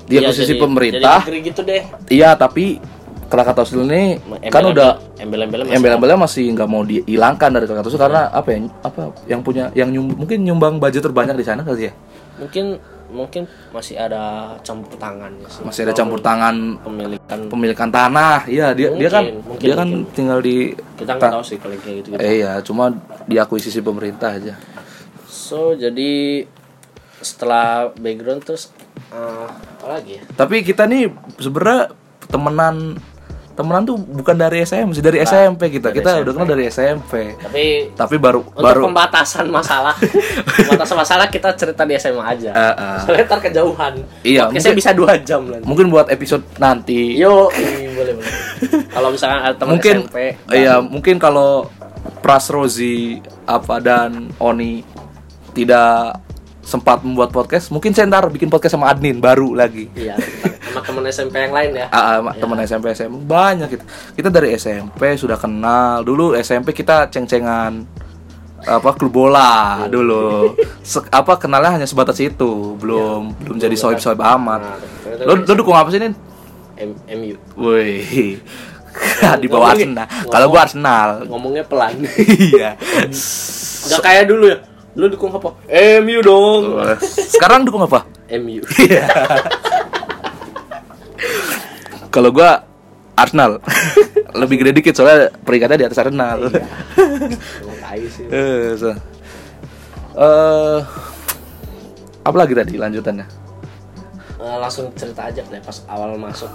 Diakuisisi 0.03 0.41
iya, 0.43 0.49
jadi- 0.49 0.59
pemerintah. 0.59 1.19
jadi 1.21 1.39
gitu 1.39 1.61
deh 1.61 1.83
Iya, 2.09 2.33
tapi 2.33 2.81
Krakatau 3.29 3.61
Steel 3.61 3.85
ini 3.85 4.17
kan 4.43 4.65
Embel-embel- 4.65 4.73
udah 4.73 4.91
embel-embelnya 5.15 5.63
masih 5.63 5.77
embel-embelnya 5.77 6.17
masih 6.17 6.43
nggak 6.49 6.65
mau 6.67 6.81
dihilangkan 6.81 7.49
dari 7.53 7.65
Krakatau 7.69 7.87
Steel 7.87 8.01
karena 8.01 8.21
apa 8.27 8.49
ya? 8.49 8.57
Apa 8.81 9.01
yang 9.25 9.39
punya 9.39 9.63
yang 9.71 9.89
nyum- 9.89 10.17
mungkin 10.17 10.41
nyumbang 10.41 10.75
budget 10.75 10.99
terbanyak 11.01 11.35
di 11.35 11.45
sana 11.45 11.61
kali 11.61 11.87
ya? 11.87 11.93
mungkin 12.35 12.79
mungkin 13.09 13.43
masih 13.69 13.97
ada 13.97 14.53
campur 14.61 14.93
tangannya 14.95 15.49
sih 15.49 15.65
Masih 15.65 15.81
ada 15.89 15.93
campur 15.93 16.21
tangan 16.21 16.77
pemilikan 16.79 17.39
pemilikan 17.49 17.89
tanah. 17.89 18.45
Iya, 18.45 18.71
dia 18.73 18.93
dia 18.93 19.09
kan 19.09 19.25
Mungkin, 19.25 19.59
dia 19.59 19.73
kan 19.73 19.87
mungkin. 19.89 20.13
tinggal 20.13 20.39
di 20.39 20.71
kita 20.95 21.17
nggak 21.17 21.33
tahu 21.33 21.43
sih 21.43 21.57
kalau 21.57 21.75
kayak 21.77 21.95
gitu, 22.01 22.07
gitu. 22.13 22.21
Eh, 22.21 22.33
iya, 22.39 22.61
cuma 22.61 22.93
diakuisisi 23.25 23.81
pemerintah 23.81 24.37
aja. 24.37 24.53
so 25.25 25.73
jadi 25.73 26.45
setelah 27.19 27.91
background 27.93 28.41
terus 28.41 28.69
eh, 29.09 29.47
apa 29.49 29.85
lagi 29.89 30.17
ya 30.17 30.23
Tapi 30.33 30.61
kita 30.61 30.85
nih 30.85 31.09
sebenarnya 31.35 31.91
temenan 32.29 32.95
temenan 33.59 33.83
tuh 33.83 33.99
bukan 33.99 34.31
dari 34.33 34.63
SM 34.63 34.87
sih 34.89 34.99
dari 34.99 35.19
SMP 35.21 35.67
kita. 35.69 35.91
dari 35.91 35.99
Kita 35.99 36.09
SMP. 36.09 36.21
udah 36.21 36.31
kenal 36.33 36.47
dari 36.47 36.63
SMP. 36.65 37.13
tapi 37.35 37.63
Tapi 37.91 38.15
baru 38.15 38.39
untuk 38.45 38.63
baru 38.63 38.81
pembatasan 38.85 39.45
masalah 39.45 39.91
pembatasan 40.57 40.95
masalah 40.95 41.27
kita 41.27 41.51
cerita 41.53 41.83
di 41.83 41.93
SMA 41.93 42.23
aja 42.23 42.51
Eh, 42.51 42.73
eh. 42.73 42.97
soalnya 43.03 43.23
ntar 43.25 43.39
kejauhan 43.41 43.93
Iya, 44.21 44.47
Podcastnya 44.47 44.55
mungkin- 44.65 44.79
bisa 44.79 44.91
dua 44.93 45.11
jam 45.19 45.41
nanti 45.45 45.65
mungkin 45.65 45.85
buat 45.89 46.07
episode 46.07 46.47
nanti. 46.55 47.13
yo 47.13 47.51
boleh 47.51 48.15
boleh 48.15 48.31
kalau 48.95 49.09
misalkan 49.09 49.39
ada 49.41 49.53
teman 49.53 49.75
mungkin 49.75 49.95
SMP 50.01 50.17
iya 50.49 50.79
mungkin 50.79 51.15
kalau 51.15 51.67
Pras 52.19 52.47
Rozi 52.47 53.19
apa 53.43 53.77
dan 53.77 54.31
Oni 54.39 54.87
tidak 55.51 56.15
sempat 56.61 57.01
membuat 57.01 57.29
podcast 57.29 57.67
mungkin 57.69 57.91
saya 57.91 58.05
ntar 58.05 58.29
bikin 58.29 58.47
podcast 58.47 58.73
sama 58.73 58.87
admin 58.87 59.17
baru 59.17 59.51
lagi 59.51 59.89
iya 59.91 60.15
sama 60.79 60.87
teman 60.89 61.03
SMP 61.07 61.35
yang 61.39 61.51
lain 61.51 61.71
ya? 61.73 61.85
Ah, 61.89 62.19
ah, 62.19 62.33
teman 62.33 62.57
SMP 62.59 62.85
SMP 62.91 63.15
banyak 63.19 63.67
kita. 63.69 63.83
Kita 64.13 64.29
dari 64.29 64.49
SMP 64.53 65.13
sudah 65.13 65.35
kenal. 65.35 66.01
Dulu 66.01 66.33
SMP 66.35 66.71
kita 66.71 67.07
ceng-cengan 67.07 67.83
apa 68.59 68.91
klub 68.91 69.13
bola 69.13 69.87
dulu. 69.87 70.51
Se- 70.81 71.07
apa 71.07 71.35
kenalnya 71.35 71.75
hanya 71.75 71.87
sebatas 71.87 72.19
itu. 72.19 72.75
Belum 72.75 73.31
belum 73.37 73.57
jadi 73.57 73.73
soib 73.73 73.97
soib 73.97 74.19
amat. 74.19 74.61
Nah, 74.61 74.75
lo 75.23 75.33
lo 75.37 75.53
dukung 75.53 75.73
apa 75.73 75.87
sih 75.89 75.99
nin? 75.99 76.11
M 76.75 76.95
MU 77.11 77.35
wih 77.59 78.39
di 79.41 79.47
bawah 79.47 79.71
Arsenal. 79.71 80.07
kalau 80.27 80.47
gua 80.47 80.63
Arsenal. 80.63 81.23
ngomongnya 81.25 81.63
pelan. 81.63 81.91
Iya. 82.39 82.79
Nggak 83.85 84.01
kayak 84.01 84.25
dulu 84.27 84.45
ya. 84.47 84.57
Lu 84.95 85.05
dukung 85.07 85.31
apa? 85.31 85.55
MU 85.99 86.19
dong. 86.19 86.79
Sekarang 87.03 87.63
dukung 87.63 87.83
apa? 87.83 88.03
MU 88.31 88.59
Iya. 88.77 89.07
kalau 92.09 92.33
gua 92.33 92.65
Arsenal. 93.15 93.61
Lebih 94.41 94.61
gede 94.61 94.71
dikit 94.77 94.93
soalnya 94.93 95.33
peringkatnya 95.41 95.77
di 95.81 95.85
atas 95.89 95.99
Arsenal. 96.01 96.53
Tai 96.53 98.01
sih 98.13 98.25
Eh, 98.29 98.77
so. 98.77 98.93
Eh, 100.19 100.79
apa 102.21 102.37
lagi 102.37 102.53
tadi 102.53 102.77
lanjutannya? 102.77 103.25
Eh, 104.39 104.57
langsung 104.61 104.93
cerita 104.93 105.27
aja 105.27 105.41
deh 105.41 105.61
pas 105.61 105.83
awal 105.89 106.15
masuk 106.15 106.51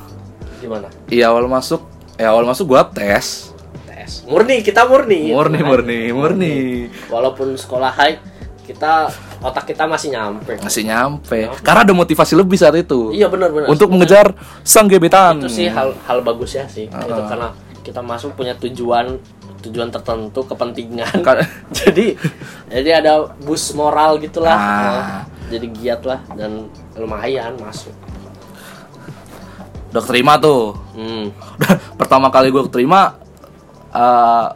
gimana? 0.62 0.88
Iya 1.10 1.34
awal 1.34 1.50
masuk, 1.50 1.84
ya 2.16 2.32
awal 2.32 2.46
masuk 2.48 2.72
gua 2.72 2.88
tes, 2.88 3.52
tes. 3.84 4.24
Murni 4.24 4.64
kita 4.64 4.88
murni. 4.88 5.34
Murni 5.34 5.60
kan. 5.60 5.68
murni 5.68 6.00
murni, 6.14 6.54
walaupun 7.12 7.52
sekolah 7.58 7.92
high 7.92 8.16
kita 8.64 9.12
otak 9.38 9.68
kita 9.68 9.84
masih 9.84 10.08
nyampe 10.10 10.56
masih 10.58 10.82
nyampe. 10.82 11.52
Karena 11.60 11.84
ada 11.84 11.92
motivasi 11.92 12.32
lebih 12.32 12.56
saat 12.56 12.74
itu. 12.74 13.12
iya 13.12 13.28
benar 13.28 13.52
benar 13.52 13.68
Untuk 13.68 13.88
mengejar 13.88 14.32
sang 14.60 14.88
gebetan. 14.88 15.38
itu 15.38 15.52
sih 15.52 15.68
hal 15.68 15.92
hal 16.02 16.18
bagus 16.20 16.56
ya 16.56 16.64
sih 16.64 16.88
itu 16.88 17.20
karena 17.28 17.52
kita 17.80 18.00
masuk 18.00 18.32
punya 18.32 18.56
tujuan 18.56 19.20
tujuan 19.60 19.88
tertentu 19.88 20.40
kepentingan 20.42 21.20
jadi 21.78 22.16
jadi 22.66 22.90
ada 22.98 23.12
bus 23.38 23.72
moral 23.72 24.16
gitulah 24.18 24.52
Ah. 24.52 24.64
Nah, 24.82 25.22
jadi 25.46 25.66
giat 25.70 26.00
lah 26.02 26.20
dan 26.32 26.66
lumayan 26.94 27.52
masuk 27.56 27.92
Udah 29.88 30.02
terima 30.02 30.34
tuh. 30.36 30.74
hmm. 30.92 31.30
Pertama 32.00 32.26
kali 32.26 32.50
gua 32.50 32.66
terima, 32.66 33.14
eh 33.94 34.46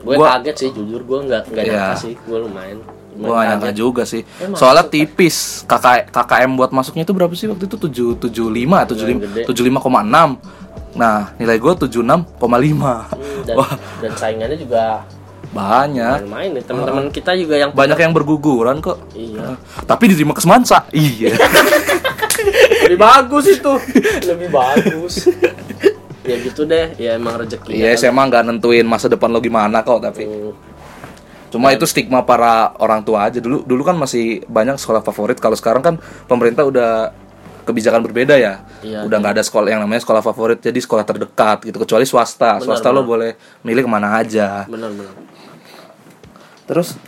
gue 0.00 0.14
gua 0.14 0.38
kaget 0.38 0.56
sih 0.56 0.68
jujur 0.70 1.02
gue 1.02 1.18
nggak 1.26 1.42
nggak 1.50 1.64
nyangka 1.66 1.96
sih 1.98 2.14
gue 2.16 2.38
lumayan 2.38 2.78
gua 3.18 3.32
nggak 3.34 3.46
nyangka 3.48 3.70
juga 3.72 4.02
sih. 4.04 4.22
Emang 4.36 4.54
Soalnya 4.54 4.84
tipis. 4.84 5.64
KK, 5.64 6.12
KKM 6.12 6.50
buat 6.54 6.70
masuknya 6.70 7.02
itu 7.02 7.12
berapa 7.12 7.32
sih 7.32 7.48
waktu 7.48 7.64
itu? 7.64 7.76
7 7.76 8.20
75 8.20 8.84
gede. 9.18 9.42
75 9.48 9.80
75,6. 9.80 10.38
Nah, 10.94 11.32
nilai 11.36 11.56
gua 11.56 11.72
76,5. 11.74 12.24
Hmm, 13.12 13.44
dan, 13.44 13.54
Wah, 13.54 13.72
dan 14.00 14.12
saingannya 14.14 14.56
juga 14.56 15.04
banyak. 15.46 16.26
main-main 16.26 16.50
nih 16.52 16.64
teman-teman 16.64 17.08
kita 17.08 17.32
juga 17.32 17.56
yang 17.56 17.70
Banyak 17.72 17.96
yang 17.96 18.12
berguguran 18.12 18.76
kok. 18.80 19.00
iya 19.12 19.56
Tapi 19.82 20.12
diterima 20.12 20.36
ke 20.36 20.42
Semansa. 20.44 20.84
Iya. 20.90 21.32
lebih 22.86 22.98
bagus 22.98 23.44
itu 23.50 23.72
lebih 24.22 24.48
bagus 24.48 25.26
ya 26.22 26.36
gitu 26.38 26.62
deh 26.62 26.94
ya 26.94 27.14
emang 27.14 27.38
rezeki 27.38 27.70
Iya, 27.74 27.94
SMA 27.96 28.22
nggak 28.22 28.42
nentuin 28.46 28.86
masa 28.86 29.06
depan 29.06 29.30
lo 29.30 29.38
gimana 29.38 29.82
kok, 29.82 30.02
tapi 30.02 30.26
cuma 31.52 31.70
itu 31.72 31.86
stigma 31.86 32.22
para 32.26 32.74
orang 32.82 33.00
tua 33.06 33.26
aja 33.30 33.38
dulu. 33.38 33.62
Dulu 33.62 33.82
kan 33.86 33.96
masih 33.96 34.42
banyak 34.46 34.76
sekolah 34.76 35.00
favorit. 35.00 35.38
Kalau 35.38 35.54
sekarang 35.54 35.82
kan 35.82 35.94
pemerintah 36.26 36.66
udah 36.66 37.10
kebijakan 37.66 37.98
berbeda 38.06 38.38
ya. 38.38 38.62
Iya, 38.82 39.02
udah 39.02 39.16
nggak 39.18 39.34
ada 39.38 39.42
sekolah 39.42 39.66
yang 39.74 39.82
namanya 39.82 39.98
sekolah 40.06 40.22
favorit, 40.22 40.62
jadi 40.62 40.78
sekolah 40.78 41.02
terdekat 41.02 41.66
gitu. 41.66 41.82
Kecuali 41.82 42.06
swasta. 42.06 42.58
Benar, 42.58 42.64
swasta 42.64 42.88
lo 42.94 43.02
benar. 43.02 43.10
boleh 43.10 43.30
milih 43.66 43.82
ke 43.82 43.90
mana 43.90 44.14
aja. 44.22 44.62
benar 44.70 44.94
benar 44.94 45.14
Terus, 46.66 46.98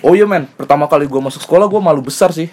oh 0.00 0.16
iya 0.16 0.24
men, 0.24 0.48
pertama 0.56 0.88
kali 0.88 1.04
gua 1.04 1.28
masuk 1.28 1.44
sekolah 1.44 1.68
gua 1.68 1.80
malu 1.80 2.00
besar 2.04 2.32
sih. 2.32 2.48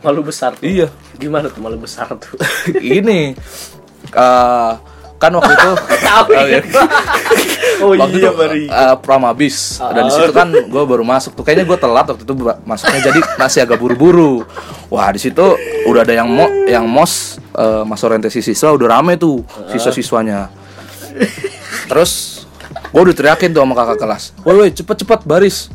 malu 0.00 0.24
besar 0.24 0.56
tuh. 0.56 0.64
Iya. 0.64 0.88
gimana 1.20 1.52
tuh 1.52 1.60
malu 1.60 1.76
besar 1.76 2.08
tuh 2.16 2.32
Ini 3.00 3.36
eh, 4.08 4.72
kan 5.20 5.30
waktu 5.36 5.52
itu 5.52 5.70
tahu 6.08 6.26
Oh, 6.30 6.44
iya. 6.48 6.60
oh 7.84 7.92
waktu 7.94 8.18
itu 8.18 8.28
eh, 8.66 8.96
pramabis 8.98 9.78
dan 9.78 10.08
di 10.08 10.12
situ 10.12 10.32
kan 10.34 10.48
gue 10.72 10.82
baru 10.84 11.04
masuk 11.06 11.36
tuh. 11.38 11.44
Kayaknya 11.46 11.64
gue 11.68 11.78
telat 11.78 12.06
waktu 12.08 12.24
itu 12.24 12.34
masuknya. 12.66 13.00
Jadi 13.12 13.20
masih 13.38 13.60
agak 13.62 13.78
buru-buru. 13.78 14.42
Wah 14.90 15.12
di 15.12 15.20
situ 15.22 15.44
udah 15.86 16.02
ada 16.02 16.14
yang 16.16 16.28
mo 16.28 16.48
yang 16.66 16.84
mos 16.88 17.38
eh, 17.54 17.82
mas 17.86 18.00
orientasi 18.02 18.42
siswa 18.42 18.74
udah 18.74 18.98
rame 18.98 19.20
tuh 19.20 19.44
siswa-siswanya. 19.70 20.50
Terus 21.86 22.42
gue 22.90 23.00
udah 23.00 23.14
teriakin 23.14 23.54
tuh 23.54 23.62
sama 23.62 23.74
kakak 23.76 23.98
kelas. 24.00 24.22
Woi 24.42 24.54
woi 24.66 24.70
cepet 24.74 25.06
cepet 25.06 25.20
baris. 25.28 25.70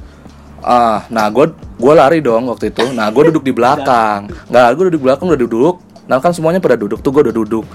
Ah 0.66 1.06
nah 1.08 1.30
gue 1.30 1.54
gue 1.78 1.94
lari 1.94 2.20
dong 2.20 2.50
waktu 2.52 2.74
itu. 2.74 2.92
Nah 2.92 3.08
gue 3.08 3.32
duduk 3.32 3.46
di 3.46 3.54
belakang. 3.56 4.28
Nggak 4.52 4.68
gue 4.76 4.84
duduk 4.92 5.00
di 5.00 5.06
belakang 5.06 5.26
udah 5.32 5.40
duduk. 5.40 5.76
Nah 6.06 6.20
kan 6.22 6.36
semuanya 6.36 6.60
pada 6.60 6.78
duduk 6.78 7.00
tuh 7.02 7.10
gue 7.10 7.32
udah 7.32 7.36
duduk 7.36 7.66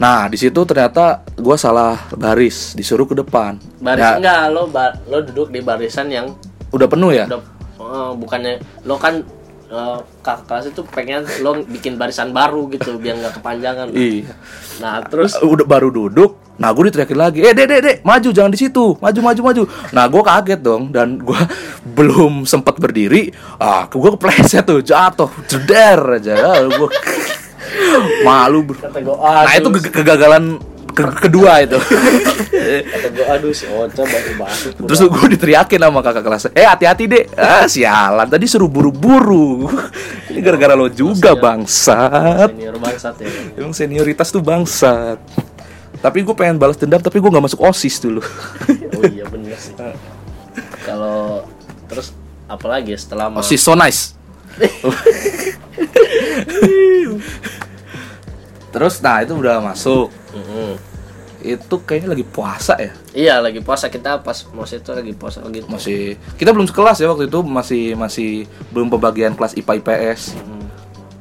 nah 0.00 0.24
di 0.26 0.34
situ 0.34 0.64
ternyata 0.64 1.20
gue 1.36 1.56
salah 1.56 2.08
baris 2.16 2.72
disuruh 2.72 3.04
ke 3.04 3.12
depan. 3.14 3.60
Baris 3.78 4.00
Ya, 4.00 4.16
enggak 4.16 4.40
lo 4.48 4.64
ba- 4.66 4.96
lo 5.04 5.20
duduk 5.20 5.52
di 5.52 5.60
barisan 5.60 6.08
yang 6.08 6.32
udah 6.72 6.88
penuh 6.88 7.12
ya? 7.12 7.28
Udah 7.28 7.40
eh, 7.76 8.10
bukannya 8.16 8.54
lo 8.82 8.96
kan 8.96 9.20
eh, 9.68 9.98
kakak 10.24 10.48
kelas 10.48 10.64
itu 10.72 10.80
pengen 10.88 11.22
lo 11.44 11.60
bikin 11.68 12.00
barisan 12.00 12.32
baru 12.32 12.64
gitu 12.72 12.96
biar 12.96 13.20
nggak 13.20 13.44
kepanjangan. 13.44 13.92
Iya. 13.96 14.32
Nah 14.80 15.04
terus? 15.04 15.36
Udah 15.36 15.68
baru 15.68 15.92
duduk 15.92 16.40
Nah 16.60 16.76
gue 16.76 16.92
diteriakin 16.92 17.16
lagi, 17.16 17.40
eh 17.40 17.56
dek 17.56 17.64
dek 17.64 17.80
dek, 17.80 17.96
maju 18.04 18.28
jangan 18.36 18.52
di 18.52 18.60
situ, 18.60 18.92
maju 19.00 19.20
maju 19.24 19.40
maju. 19.40 19.62
Nah 19.96 20.04
gue 20.04 20.22
kaget 20.22 20.60
dong 20.60 20.92
dan 20.92 21.16
gue 21.16 21.40
belum 21.96 22.44
sempat 22.44 22.76
berdiri, 22.76 23.32
ah 23.56 23.88
gue 23.88 24.10
kepleset 24.12 24.68
tuh 24.68 24.84
jatuh, 24.84 25.32
jeder 25.48 26.20
aja. 26.20 26.36
Ah, 26.36 26.60
gue 26.68 26.88
malu 28.26 28.64
bro. 28.64 28.76
Gue, 28.80 29.16
Nah 29.16 29.52
itu 29.52 29.68
ke- 29.70 29.92
kegagalan 29.92 30.58
ke- 30.90 31.16
kedua 31.20 31.62
itu. 31.62 31.78
Kata 32.92 33.08
gue, 33.08 33.24
aduh 33.24 33.50
si 33.50 33.64
Ocha 33.66 34.02
baru 34.02 34.32
masuk. 34.36 34.72
Terus 34.84 35.00
gue 35.02 35.26
diteriakin 35.30 35.80
sama 35.80 36.00
kakak 36.00 36.22
kelas, 36.22 36.42
eh 36.50 36.62
hati-hati 36.62 37.04
dek, 37.06 37.24
ah 37.34 37.64
sialan 37.64 38.26
tadi 38.26 38.44
suruh 38.44 38.66
buru-buru. 38.66 39.70
Ini 40.30 40.38
gara-gara 40.40 40.74
lo 40.74 40.86
juga 40.86 41.34
bangsat. 41.34 42.52
senior 42.52 42.76
bangsat 42.76 43.14
ya. 43.18 43.28
Emang 43.56 43.72
senioritas 43.72 44.28
tuh 44.28 44.40
bangsat. 44.40 45.18
Tapi 46.00 46.22
gue 46.22 46.32
pengen 46.32 46.56
balas 46.56 46.76
dendam, 46.76 46.96
tapi 46.96 47.18
gue 47.18 47.28
nggak 47.28 47.44
masuk 47.44 47.60
osis 47.60 48.00
dulu. 48.00 48.24
Oh 48.94 49.04
iya 49.04 49.24
bener 49.26 49.52
sih. 49.56 49.76
Kalau 50.80 51.44
terus 51.86 52.14
apalagi 52.46 52.94
ya 52.94 52.98
setelah 52.98 53.28
osis 53.30 53.60
so 53.60 53.74
nice. 53.74 54.16
Terus 58.70 59.02
nah 59.02 59.18
itu 59.20 59.34
udah 59.34 59.58
masuk. 59.58 60.08
Mm-mm. 60.30 60.78
Itu 61.40 61.80
kayaknya 61.82 62.12
lagi 62.12 62.22
puasa 62.22 62.76
ya. 62.76 62.92
Iya 63.10 63.34
lagi 63.40 63.60
puasa 63.60 63.88
kita 63.88 64.20
pas 64.20 64.44
mos 64.52 64.70
itu 64.70 64.90
lagi 64.92 65.12
puasa 65.12 65.40
gitu. 65.48 65.66
Masih 65.66 66.20
kita 66.36 66.52
belum 66.52 66.68
sekelas 66.68 67.00
ya 67.00 67.08
waktu 67.08 67.26
itu 67.26 67.40
masih 67.40 67.96
masih 67.96 68.30
belum 68.70 68.88
pembagian 68.88 69.32
kelas 69.32 69.56
IPA 69.56 69.80
IPS. 69.80 70.36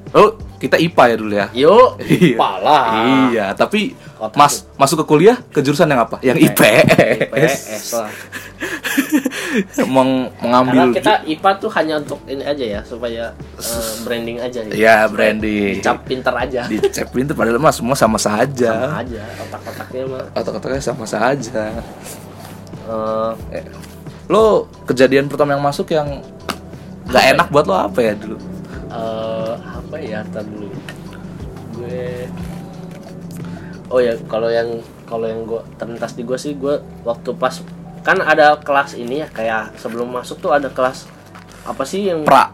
Oh, 0.09 0.33
kita 0.57 0.75
IPA 0.75 1.03
ya 1.05 1.15
dulu 1.15 1.33
ya. 1.37 1.47
Yuk, 1.53 1.89
Iya. 2.09 2.35
pala. 2.35 2.81
Iya, 3.29 3.45
tapi 3.53 3.93
Otak 4.19 4.35
Mas 4.35 4.67
masuk 4.75 4.99
ke 4.99 5.05
kuliah 5.07 5.37
ke 5.47 5.63
jurusan 5.63 5.87
yang 5.87 6.03
apa? 6.03 6.19
Yang 6.19 6.51
IPS. 6.51 7.29
IPS 7.31 7.83
lah. 7.95 8.09
Meng- 9.89 10.29
Karena 10.29 10.61
mengambil 10.61 10.81
kita 10.93 11.13
IPA 11.25 11.51
tuh 11.57 11.71
hanya 11.73 11.93
untuk 12.01 12.19
ini 12.25 12.43
aja 12.43 12.65
ya 12.65 12.81
supaya 12.83 13.33
eh, 13.57 13.91
branding 14.03 14.37
aja 14.39 14.59
gitu. 14.65 14.73
Iya, 14.75 15.07
branding. 15.07 15.81
Cap 15.81 16.05
pinter 16.05 16.33
aja. 16.33 16.61
Dicepin 16.65 17.25
itu 17.25 17.33
padahal 17.33 17.57
mah 17.57 17.73
semua 17.73 17.95
sama 17.95 18.17
saja. 18.21 18.73
Sama 18.89 19.01
aja 19.01 19.23
otak-otaknya 19.47 20.03
mah. 20.05 20.25
Otak-otaknya 20.33 20.81
sama 20.81 21.05
saja. 21.05 21.63
Eh, 22.89 23.63
lo 24.29 24.65
kejadian 24.85 25.29
pertama 25.29 25.53
yang 25.53 25.61
masuk 25.61 25.89
yang 25.89 26.21
nggak 27.09 27.25
enak 27.33 27.47
buat 27.49 27.65
lo 27.65 27.73
apa 27.73 27.99
ya 28.01 28.13
dulu? 28.13 28.37
eh, 28.89 29.53
apa 29.57 29.95
ya 30.01 30.21
tar 30.33 30.45
dulu 30.45 30.69
gue 31.77 32.25
oh 33.89 34.01
ya 34.01 34.13
kalau 34.29 34.49
yang 34.49 34.81
kalau 35.05 35.25
yang 35.25 35.41
gue 35.45 35.61
terlintas 35.77 36.13
di 36.13 36.21
gue 36.21 36.37
sih 36.37 36.53
gue 36.53 36.77
waktu 37.01 37.29
pas 37.33 37.53
kan 38.09 38.25
ada 38.25 38.57
kelas 38.57 38.97
ini 38.97 39.21
ya 39.21 39.27
kayak 39.29 39.77
sebelum 39.77 40.09
masuk 40.09 40.41
tuh 40.41 40.49
ada 40.49 40.65
kelas 40.73 41.05
apa 41.61 41.85
sih 41.85 42.09
yang 42.09 42.25
Pra, 42.25 42.49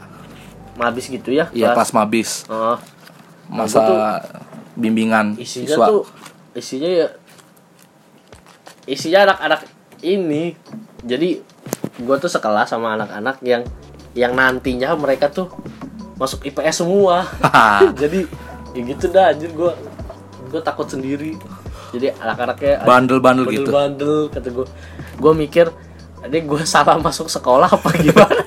mabis 0.75 1.07
gitu 1.07 1.31
ya 1.31 1.47
iya 1.55 1.71
pas 1.71 1.87
mabis. 1.95 2.43
Eh, 2.51 2.77
masa 3.47 3.79
tuh 3.87 3.99
bimbingan 4.75 5.39
isinya 5.39 5.71
siswa. 5.71 5.85
tuh 5.87 6.03
isinya 6.51 6.89
ya 6.91 7.07
isinya 8.83 9.31
anak-anak 9.31 9.61
ini. 10.03 10.59
Jadi 11.05 11.39
gue 11.95 12.15
tuh 12.19 12.27
sekelas 12.27 12.75
sama 12.75 12.99
anak-anak 12.99 13.39
yang 13.39 13.63
yang 14.11 14.35
nantinya 14.35 14.91
mereka 14.99 15.31
tuh 15.31 15.47
masuk 16.19 16.43
IPS 16.43 16.83
semua. 16.83 17.23
Jadi 18.01 18.27
ya 18.75 18.81
gitu 18.83 19.07
dah 19.07 19.31
anjir 19.31 19.55
gue 19.55 19.71
gue 20.51 20.61
takut 20.61 20.83
sendiri 20.83 21.39
jadi 21.95 22.07
anak-anaknya 22.19 22.73
Bandel-bandel 22.83 23.45
gitu. 23.49 23.69
bandel 23.71 24.27
kata 24.29 24.49
gue 24.51 24.67
gue 25.15 25.33
mikir 25.33 25.65
ini 26.25 26.39
gue 26.41 26.61
salah 26.65 26.97
masuk 26.97 27.29
sekolah 27.29 27.69
apa 27.69 27.89
gimana 28.03 28.41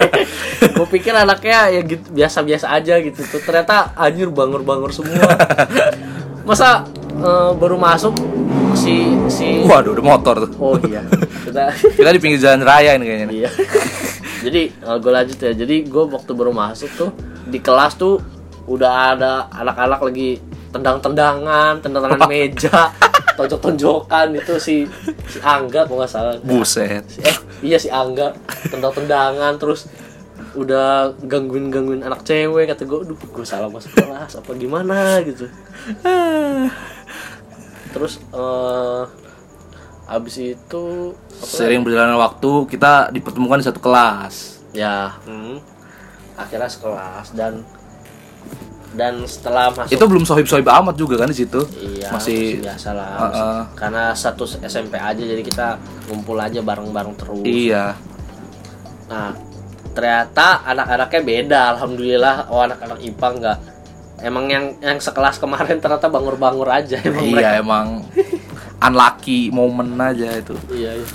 gue 0.61 0.87
pikir 0.91 1.15
anaknya 1.15 1.71
ya 1.71 1.81
gitu 1.87 2.05
biasa-biasa 2.11 2.67
aja 2.75 2.99
gitu 2.99 3.23
tuh 3.23 3.41
ternyata 3.43 3.95
anjir 3.95 4.29
bangur-bangur 4.29 4.91
semua 4.91 5.31
masa 6.43 6.85
eh, 7.15 7.51
baru 7.55 7.79
masuk 7.79 8.15
si 8.75 9.15
si 9.33 9.65
Waduh, 9.67 9.97
udah 9.97 10.05
motor 10.05 10.37
tuh. 10.47 10.51
oh 10.61 10.77
iya 10.87 11.03
kita 11.47 11.73
Kita 11.99 12.11
di 12.15 12.21
pinggir 12.21 12.39
jalan 12.43 12.63
raya 12.63 12.95
ini 12.95 13.05
kayaknya. 13.07 13.27
nih. 13.27 13.37
iya 13.43 13.51
jadi 14.39 14.63
gue 15.03 15.13
lanjut 15.13 15.39
ya 15.39 15.53
jadi 15.55 15.77
gue 15.87 16.05
waktu 16.15 16.31
baru 16.35 16.53
masuk 16.55 16.91
tuh 16.95 17.11
di 17.49 17.59
kelas 17.59 17.99
tuh 17.99 18.23
udah 18.69 19.17
ada 19.17 19.33
anak-anak 19.51 20.01
lagi 20.05 20.39
tendang-tendangan 20.71 21.81
tendang-tendangan 21.81 22.29
meja 22.33 22.93
tonjok-tonjokan 23.39 24.35
itu 24.35 24.55
si 24.59 24.77
si 25.31 25.39
Angga 25.39 25.87
kalau 25.87 26.03
nggak 26.03 26.11
salah. 26.11 26.35
Buset. 26.43 27.07
eh 27.23 27.37
iya 27.63 27.79
si 27.79 27.87
Angga 27.87 28.35
tendang-tendangan 28.67 29.55
terus 29.57 29.87
udah 30.59 31.15
gangguin 31.23 31.71
gangguin 31.71 32.03
anak 32.03 32.27
cewek 32.27 32.67
kata 32.67 32.83
gue 32.83 33.07
duh 33.07 33.15
gue 33.15 33.47
salah 33.47 33.71
masuk 33.71 33.95
kelas 33.95 34.35
apa 34.35 34.51
gimana? 34.59 35.23
gitu. 35.23 35.47
Terus 37.95 38.19
eh 38.35 39.03
abis 40.09 40.35
itu 40.57 41.13
Sering 41.39 41.85
berjalannya 41.85 42.17
waktu 42.17 42.51
kita 42.67 43.13
dipertemukan 43.15 43.61
di 43.63 43.67
satu 43.71 43.79
kelas. 43.79 44.59
ya. 44.75 45.15
Hmm, 45.23 45.63
akhirnya 46.35 46.67
sekelas 46.67 47.35
dan 47.35 47.63
dan 48.91 49.21
setelah 49.23 49.69
masuk 49.71 49.93
Itu 49.93 50.05
belum 50.05 50.25
sohib-sohib 50.25 50.65
amat 50.65 50.95
juga 50.95 51.17
kan 51.17 51.29
di 51.29 51.37
situ. 51.37 51.61
iya 51.77 52.09
masih- 52.09 52.59
biasa 52.59 52.89
lah 52.91 53.09
Uh-uh. 53.11 53.23
masih- 53.23 53.67
karena 53.75 54.05
satu 54.13 54.45
SMP 54.45 54.95
aja 54.95 55.19
jadi 55.19 55.41
kita 55.41 55.77
ngumpul 56.07 56.37
aja 56.37 56.59
bareng-bareng 56.59 57.15
terus 57.15 57.45
Iya. 57.45 57.93
Nah, 59.07 59.33
ternyata 59.91 60.63
anak-anaknya 60.65 61.21
beda. 61.23 61.61
Alhamdulillah, 61.75 62.49
oh 62.49 62.61
anak-anak 62.63 62.99
IPA 63.03 63.29
enggak. 63.31 63.59
Emang 64.19 64.45
yang 64.47 64.65
yang 64.79 64.99
sekelas 64.99 65.39
kemarin 65.39 65.79
ternyata 65.79 66.07
bangur-bangur 66.07 66.67
aja 66.67 66.99
emang 67.01 67.25
mereka. 67.25 67.41
Iya 67.41 67.51
emang 67.57 67.87
unlucky 68.87 69.49
moment 69.49 69.89
aja 69.99 70.29
itu. 70.35 70.55
Iya, 70.69 70.93
iya. 70.95 71.09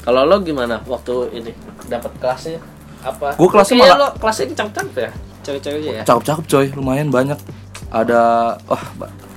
Kalau 0.00 0.24
lo 0.24 0.40
gimana 0.40 0.80
waktu 0.82 1.14
ini 1.34 1.50
dapat 1.86 2.10
kelasnya 2.16 2.58
apa? 3.00 3.34
Gua 3.34 3.48
kelasnya 3.50 3.76
malah- 3.76 3.98
lo 4.00 4.08
kelasnya 4.16 4.50
cakep-cakep 4.52 4.94
ya? 4.98 5.10
Cewek-ceweknya 5.48 5.90
ya? 5.90 6.02
Cakep-cakep 6.04 6.44
coy, 6.44 6.66
lumayan 6.76 7.08
banyak. 7.08 7.40
Ada 7.88 8.20
wah 8.62 8.82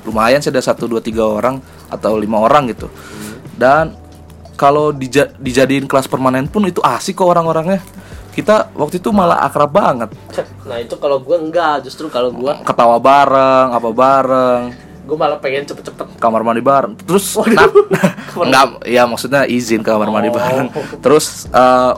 lumayan 0.04 0.44
sih 0.44 0.52
ada 0.52 0.60
satu 0.60 0.84
dua 0.86 1.00
tiga 1.00 1.24
orang 1.24 1.58
atau 1.88 2.20
lima 2.20 2.36
orang 2.38 2.68
gitu. 2.68 2.92
Dan 3.54 3.96
kalau 4.54 4.92
dija- 4.92 5.32
dijadiin 5.34 5.88
kelas 5.88 6.06
permanen 6.06 6.46
pun 6.46 6.62
itu 6.64 6.84
asik 6.84 7.16
kok 7.16 7.32
orang-orangnya. 7.32 7.80
Kita 8.32 8.72
waktu 8.74 8.98
itu 8.98 9.10
malah 9.10 9.40
akrab 9.42 9.68
banget. 9.70 10.12
Nah, 10.64 10.78
itu 10.78 10.96
kalau 10.96 11.20
gua 11.20 11.36
enggak, 11.38 11.84
justru 11.84 12.08
kalau 12.08 12.32
gua 12.32 12.60
Ketawa 12.62 12.96
bareng, 12.96 13.68
apa 13.72 13.90
bareng, 13.90 14.62
gua 15.04 15.18
malah 15.18 15.36
pengen 15.38 15.64
cepet-cepet 15.66 16.16
kamar 16.16 16.40
mandi 16.42 16.60
bareng. 16.60 16.96
Terus 16.98 17.36
nah, 17.36 17.68
enggak 18.48 18.66
ya 18.86 19.04
maksudnya 19.04 19.44
izin 19.44 19.80
kamar 19.80 20.08
mandi 20.08 20.28
Oh. 20.28 20.36
bareng. 20.38 20.68
Terus 21.00 21.48
n- 21.48 21.96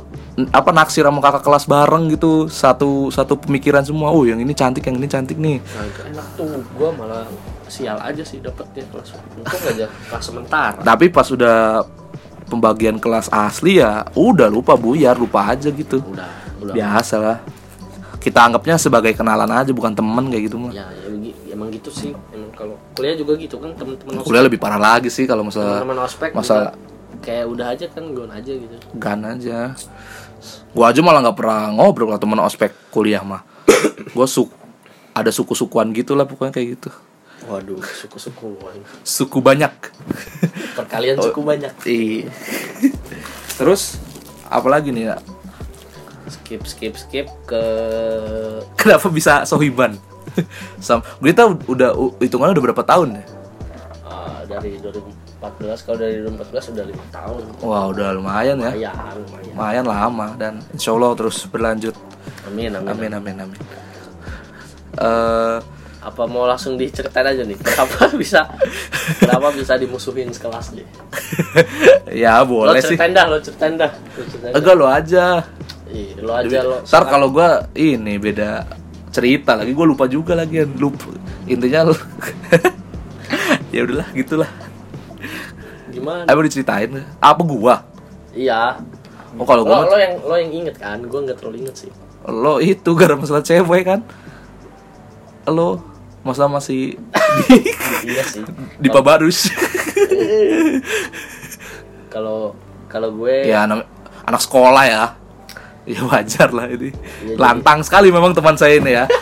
apa 0.50 0.70
naksir 0.74 1.06
sama 1.06 1.22
kakak 1.22 1.44
kelas 1.46 1.66
bareng 1.70 2.10
gitu. 2.14 2.48
Satu 2.50 3.14
satu 3.14 3.38
pemikiran 3.38 3.86
semua. 3.86 4.10
Oh, 4.10 4.26
yang 4.26 4.42
ini 4.42 4.54
cantik, 4.58 4.86
yang 4.86 4.98
ini 4.98 5.08
cantik 5.10 5.38
nih. 5.38 5.62
Nah, 5.62 5.86
itu 5.86 6.02
enak 6.10 6.28
tuh. 6.38 6.48
Gua 6.74 6.90
malah 6.94 7.26
sial 7.70 7.98
aja 8.02 8.24
sih 8.26 8.42
dapetnya 8.42 8.86
kelas. 8.90 9.14
Untung 9.38 9.64
aja 9.70 9.86
kelas 9.88 10.24
sementara. 10.24 10.80
Tapi 10.82 11.10
pas 11.14 11.28
udah 11.30 11.86
pembagian 12.50 12.98
kelas 13.02 13.30
asli 13.34 13.82
ya 13.82 14.06
udah 14.14 14.50
lupa 14.50 14.74
buyar, 14.74 15.18
lupa 15.18 15.54
aja 15.54 15.70
gitu. 15.70 16.02
Udah, 16.02 16.30
udah. 16.62 16.74
Biasa 16.74 17.16
lah. 17.22 17.38
Kita 18.24 18.48
anggapnya 18.48 18.80
sebagai 18.80 19.12
kenalan 19.12 19.52
aja 19.52 19.76
bukan 19.76 19.92
temen 19.92 20.32
kayak 20.32 20.44
gitu 20.48 20.56
mah. 20.56 20.72
ya, 20.72 20.88
ya 20.96 21.14
emang 21.54 21.70
gitu 21.70 21.90
sih 21.94 22.12
emang 22.34 22.50
kalau 22.58 22.76
kuliah 22.98 23.16
juga 23.16 23.38
gitu 23.38 23.56
kan 23.62 23.72
teman-teman 23.78 24.20
ospek 24.20 24.26
Kuliah 24.26 24.44
lebih 24.44 24.60
parah 24.60 24.82
lagi 24.82 25.08
sih 25.14 25.30
kalau 25.30 25.46
masalah 25.46 25.86
ospek 26.02 26.34
masalah 26.34 26.74
kayak 27.22 27.46
udah 27.48 27.68
aja 27.72 27.86
kan 27.94 28.04
gon 28.12 28.32
aja 28.34 28.52
gitu 28.52 28.76
gan 28.98 29.22
aja. 29.24 29.78
Gua 30.74 30.90
aja 30.90 31.00
malah 31.00 31.22
nggak 31.22 31.38
pernah 31.38 31.70
ngobrol 31.72 32.10
sama 32.10 32.20
temen 32.20 32.40
ospek 32.42 32.72
kuliah 32.90 33.22
mah. 33.22 33.46
Gua 34.18 34.26
suk 34.26 34.50
ada 35.14 35.30
suku-sukuan 35.30 35.94
gitu 35.94 36.18
lah 36.18 36.26
pokoknya 36.26 36.50
kayak 36.52 36.68
gitu. 36.76 36.90
waduh 37.44 37.76
suku-sukuan 37.84 38.80
Suku 39.04 39.44
banyak. 39.44 39.68
perkalian 40.74 41.20
suku 41.20 41.44
banyak 41.44 41.76
Iya. 41.84 42.32
Terus 43.54 44.00
apalagi 44.48 44.90
nih 44.90 45.12
ya? 45.12 45.18
skip 46.24 46.64
skip 46.64 46.96
skip 46.96 47.28
ke 47.44 47.62
Kenapa 48.80 49.12
bisa 49.12 49.44
sohiban? 49.44 50.00
Sam, 50.80 51.04
kita 51.20 51.52
udah 51.68 51.92
hitungannya 52.18 52.56
udah 52.56 52.66
berapa 52.72 52.82
tahun 52.82 53.20
ya? 53.20 53.26
uh, 54.02 54.40
dari 54.48 54.80
2014 55.44 55.84
kalau 55.84 55.98
dari 56.00 56.16
2014 56.24 56.72
udah 56.74 56.86
lima 56.88 57.06
tahun. 57.10 57.42
Wah 57.60 57.84
udah 57.92 58.08
lumayan 58.16 58.56
ya, 58.58 58.72
lumayan 58.72 59.16
lumayan. 59.20 59.52
Lumayan 59.52 59.86
lama 59.86 60.28
dan 60.36 60.54
insya 60.72 60.92
Allah 60.92 61.12
terus 61.14 61.44
berlanjut. 61.46 61.96
amin 62.46 62.72
amin, 62.72 62.88
Amin 62.88 63.12
amin. 63.14 63.36
amin. 63.44 63.60
Eh 64.94 65.58
apa 66.04 66.28
mau 66.28 66.44
langsung 66.44 66.76
diceritain 66.76 67.24
aja 67.26 67.44
nih? 67.44 67.56
Kenapa 67.56 68.12
bisa 68.22 68.44
kenapa 69.18 69.52
bisa 69.52 69.76
dimusuhin 69.76 70.28
sekelas 70.30 70.76
nih 70.76 70.84
ya 72.24 72.40
lo 72.40 72.52
boleh 72.66 72.80
sih. 72.80 72.96
ceritain 72.96 73.12
dah 73.12 73.26
lo 73.26 73.38
ceritain 73.40 73.76
dah. 73.76 73.92
Lo 73.92 74.24
ceritain 74.24 74.52
dah. 74.52 74.60
enggak 74.60 74.76
lo 74.76 74.88
aja. 74.88 75.26
Ih, 75.88 76.12
lo 76.20 76.32
aja 76.34 76.60
lo. 76.62 76.78
Ntar 76.84 77.04
kalau 77.06 77.28
gua 77.30 77.68
ini 77.74 78.16
beda 78.18 78.68
cerita 79.14 79.54
lagi 79.54 79.72
gue 79.72 79.86
lupa 79.86 80.04
juga 80.06 80.34
lagi 80.34 80.66
lupa. 80.68 81.14
Intinya 81.46 81.88
lu- 81.88 82.08
ya 83.74 83.82
udahlah 83.82 84.10
gitulah 84.12 84.50
gimana? 86.04 86.28
Apa 86.28 86.40
diceritain? 86.44 86.92
Apa 87.24 87.42
gua? 87.48 87.76
Iya. 88.36 88.84
Oh 89.40 89.48
kalau 89.48 89.64
lo, 89.64 89.72
gua 89.72 89.88
lo 89.88 89.98
yang 89.98 90.14
lo 90.20 90.36
yang 90.36 90.52
inget 90.52 90.76
kan? 90.78 91.00
Gue 91.08 91.20
nggak 91.24 91.40
terlalu 91.40 91.64
inget 91.64 91.76
sih. 91.88 91.92
Lo 92.28 92.60
itu 92.60 92.92
gara 92.94 93.16
masalah 93.16 93.42
cewek 93.42 93.88
kan? 93.88 94.04
Lo 95.48 95.80
masalah 96.24 96.60
masih 96.60 96.96
iya 98.08 98.24
sih. 98.24 98.48
di 98.80 98.88
Pabarus 98.88 99.52
kalau 102.08 102.56
kalau 102.88 103.12
gue 103.12 103.44
ya 103.44 103.68
anak, 103.68 103.84
anak 104.24 104.40
sekolah 104.40 104.84
ya. 104.88 105.06
Ya 105.84 106.00
wajar 106.08 106.48
lah 106.56 106.72
ini. 106.72 106.96
Iya, 107.28 107.36
lantang 107.36 107.84
sekali 107.84 108.08
memang 108.08 108.32
teman 108.32 108.56
saya 108.56 108.80
ini 108.80 108.96
ya. 108.96 109.04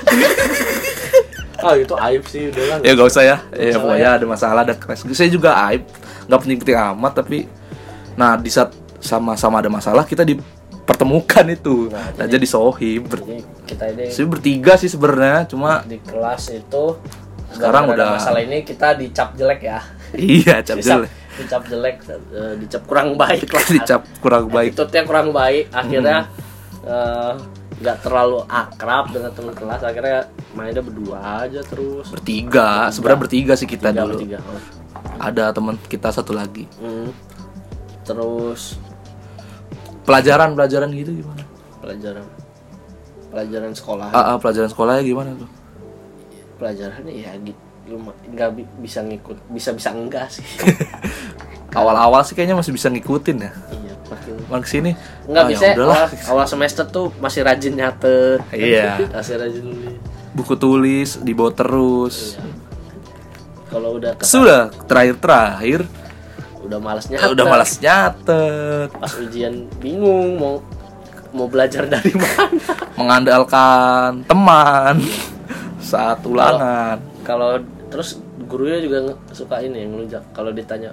Ah 1.61 1.77
itu 1.77 1.93
aib 1.93 2.25
sih 2.25 2.49
udah 2.49 2.63
lah. 2.65 2.77
Ya 2.81 2.91
gak 2.97 3.05
usah 3.09 3.23
ya. 3.25 3.37
Ya 3.53 3.77
pokoknya 3.77 4.09
ada 4.17 4.25
masalah 4.25 4.61
ada 4.65 4.73
crash. 4.73 5.05
Saya 5.13 5.29
juga 5.29 5.53
aib 5.69 5.85
nggak 6.23 6.39
penting-penting 6.39 6.77
amat 6.91 7.13
tapi 7.15 7.37
nah 8.11 8.35
di 8.35 8.47
saat 8.47 8.71
sama-sama 8.97 9.57
ada 9.57 9.67
masalah 9.67 10.03
kita 10.03 10.21
dipertemukan 10.21 11.45
itu. 11.49 11.89
Nah, 11.89 12.13
nah, 12.13 12.25
jadi 12.25 12.43
sohib. 12.43 13.07
ber 13.07 13.19
jadi 13.19 13.37
kita 13.65 13.83
ini 13.89 14.03
sih 14.07 14.25
bertiga 14.25 14.73
sih 14.75 14.87
sebenarnya 14.87 15.47
cuma 15.47 15.81
di 15.81 15.97
kelas 15.97 16.51
itu 16.51 16.85
Sekarang 17.51 17.91
udah- 17.91 18.15
masalah 18.15 18.39
ini 18.39 18.61
kita 18.61 18.93
dicap 18.93 19.33
jelek 19.33 19.61
ya. 19.61 19.79
Iya 20.11 20.59
cap 20.61 20.77
dicap, 20.79 21.03
jelek. 21.03 21.11
Dicap 21.33 21.63
jelek 21.65 21.95
eh, 22.07 22.53
dicap 22.59 22.81
kurang 22.85 23.15
baik 23.15 23.47
lah. 23.47 23.65
Dicap 23.75 24.01
kurang 24.19 24.45
baik. 24.47 24.71
Attitude-nya 24.71 25.01
kurang 25.03 25.27
baik. 25.31 25.65
Akhirnya 25.69 26.17
eh, 26.83 27.31
nggak 27.81 27.97
terlalu 27.99 28.45
akrab 28.45 29.09
dengan 29.09 29.31
teman 29.31 29.51
kelas. 29.51 29.81
Akhirnya 29.81 30.19
mainnya 30.51 30.79
berdua 30.79 31.43
aja 31.43 31.59
terus. 31.61 32.07
Bertiga. 32.07 32.87
Sebenarnya 32.87 33.19
bertiga 33.19 33.53
sih 33.55 33.65
kita 33.65 33.89
Tiga, 33.89 34.03
dulu. 34.03 34.15
bertiga. 34.15 34.39
Oh. 34.43 34.80
Ada 35.17 35.51
teman 35.51 35.75
kita 35.85 36.11
satu 36.11 36.31
lagi. 36.31 36.67
Hmm. 36.77 37.11
terus? 38.01 38.75
Pelajaran 40.03 40.57
pelajaran 40.57 40.89
gitu 40.91 41.21
gimana? 41.21 41.43
Pelajaran. 41.79 42.25
Pelajaran 43.29 43.71
sekolah. 43.71 44.09
Ah, 44.11 44.33
ah, 44.33 44.37
pelajaran 44.37 44.67
sekolahnya 44.67 45.03
gimana 45.05 45.31
tuh? 45.37 45.49
Pelajarannya 46.57 47.13
ya 47.13 47.31
gitu 47.39 47.59
nggak 48.31 48.49
bi- 48.55 48.71
bisa 48.79 49.03
ngikut 49.03 49.35
bisa 49.51 49.75
bisa 49.75 49.89
enggak 49.91 50.29
sih? 50.31 50.45
Awal-awal 51.79 52.23
sih 52.23 52.35
kayaknya 52.35 52.55
masih 52.55 52.71
bisa 52.71 52.87
ngikutin 52.87 53.37
ya. 53.41 53.51
Iya 53.71 53.91
makin 54.51 54.67
sini 54.67 54.91
nggak 55.23 55.39
ah, 55.39 55.47
ya 55.47 55.51
bisa 55.55 55.65
udahlah. 55.71 55.95
awal, 55.95 56.07
awal 56.35 56.45
semester 56.47 56.83
tuh 56.83 57.07
masih 57.23 57.47
rajin 57.47 57.73
nyatet 57.73 58.43
Iya. 58.51 59.07
masih 59.07 59.39
rajin 59.39 59.63
nulis. 59.63 59.95
Buku 60.35 60.55
tulis 60.55 61.19
dibawa 61.23 61.51
terus. 61.55 62.35
Iya. 62.35 62.43
Kalau 63.71 63.95
udah 63.95 64.11
ke 64.19 64.23
sudah 64.27 64.67
terakhir 64.85 65.15
terakhir. 65.23 65.79
Udah 66.61 66.77
malas 66.77 67.07
nyatet. 67.07 67.31
udah 67.31 67.45
malas 67.47 67.71
nyatet. 67.79 68.89
Pas 68.91 69.13
ujian 69.17 69.65
bingung 69.79 70.35
mau 70.37 70.59
mau 71.31 71.47
belajar 71.47 71.87
dari 71.87 72.11
mana. 72.11 72.59
Mengandalkan 72.99 74.27
teman. 74.27 74.99
Saat 75.81 76.21
ulangan. 76.27 76.99
kalau 77.23 77.57
terus 77.87 78.19
gurunya 78.45 78.83
juga 78.83 79.15
suka 79.31 79.63
ini 79.63 79.87
yang 79.87 79.95
ngelunjak. 79.95 80.23
Kalau 80.35 80.51
ditanya 80.51 80.91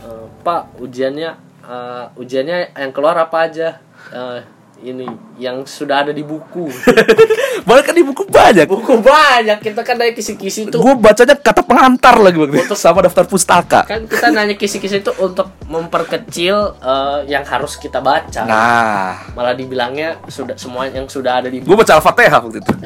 "E, 0.00 0.08
pak 0.46 0.78
ujiannya 0.78 1.30
eh, 1.64 2.04
ujiannya 2.20 2.76
yang 2.78 2.92
keluar 2.94 3.16
apa 3.18 3.50
aja? 3.50 3.82
Eh, 4.14 4.40
ini 4.82 5.06
yang 5.38 5.62
sudah 5.62 6.02
ada 6.02 6.12
di 6.12 6.26
buku. 6.26 6.66
Bahkan 7.68 7.82
kan 7.86 7.94
di 7.94 8.02
buku 8.02 8.26
banyak. 8.26 8.66
Buku 8.66 8.98
banyak 8.98 9.62
kita 9.62 9.86
kan 9.86 9.94
dari 9.94 10.10
kisi-kisi 10.10 10.68
itu. 10.68 10.76
Gue 10.82 10.98
bacanya 10.98 11.38
kata 11.38 11.62
pengantar 11.62 12.18
lagi 12.18 12.36
waktu 12.42 12.66
itu 12.66 12.74
sama 12.74 13.06
daftar 13.06 13.24
pustaka. 13.30 13.86
Kan 13.86 14.10
kita 14.10 14.34
nanya 14.34 14.58
kisi-kisi 14.58 15.00
itu 15.00 15.14
untuk 15.22 15.54
memperkecil 15.70 16.56
eh, 16.82 17.18
yang 17.30 17.46
harus 17.46 17.78
kita 17.78 18.02
baca. 18.02 18.42
Nah. 18.44 19.30
Malah 19.38 19.54
dibilangnya 19.54 20.18
sudah 20.26 20.58
semua 20.58 20.90
yang 20.90 21.06
sudah 21.06 21.44
ada 21.44 21.48
di 21.48 21.62
gue 21.62 21.76
baca 21.76 22.02
al-fatihah 22.02 22.42
waktu 22.42 22.58
itu. 22.58 22.74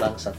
Bangsat. 0.00 0.34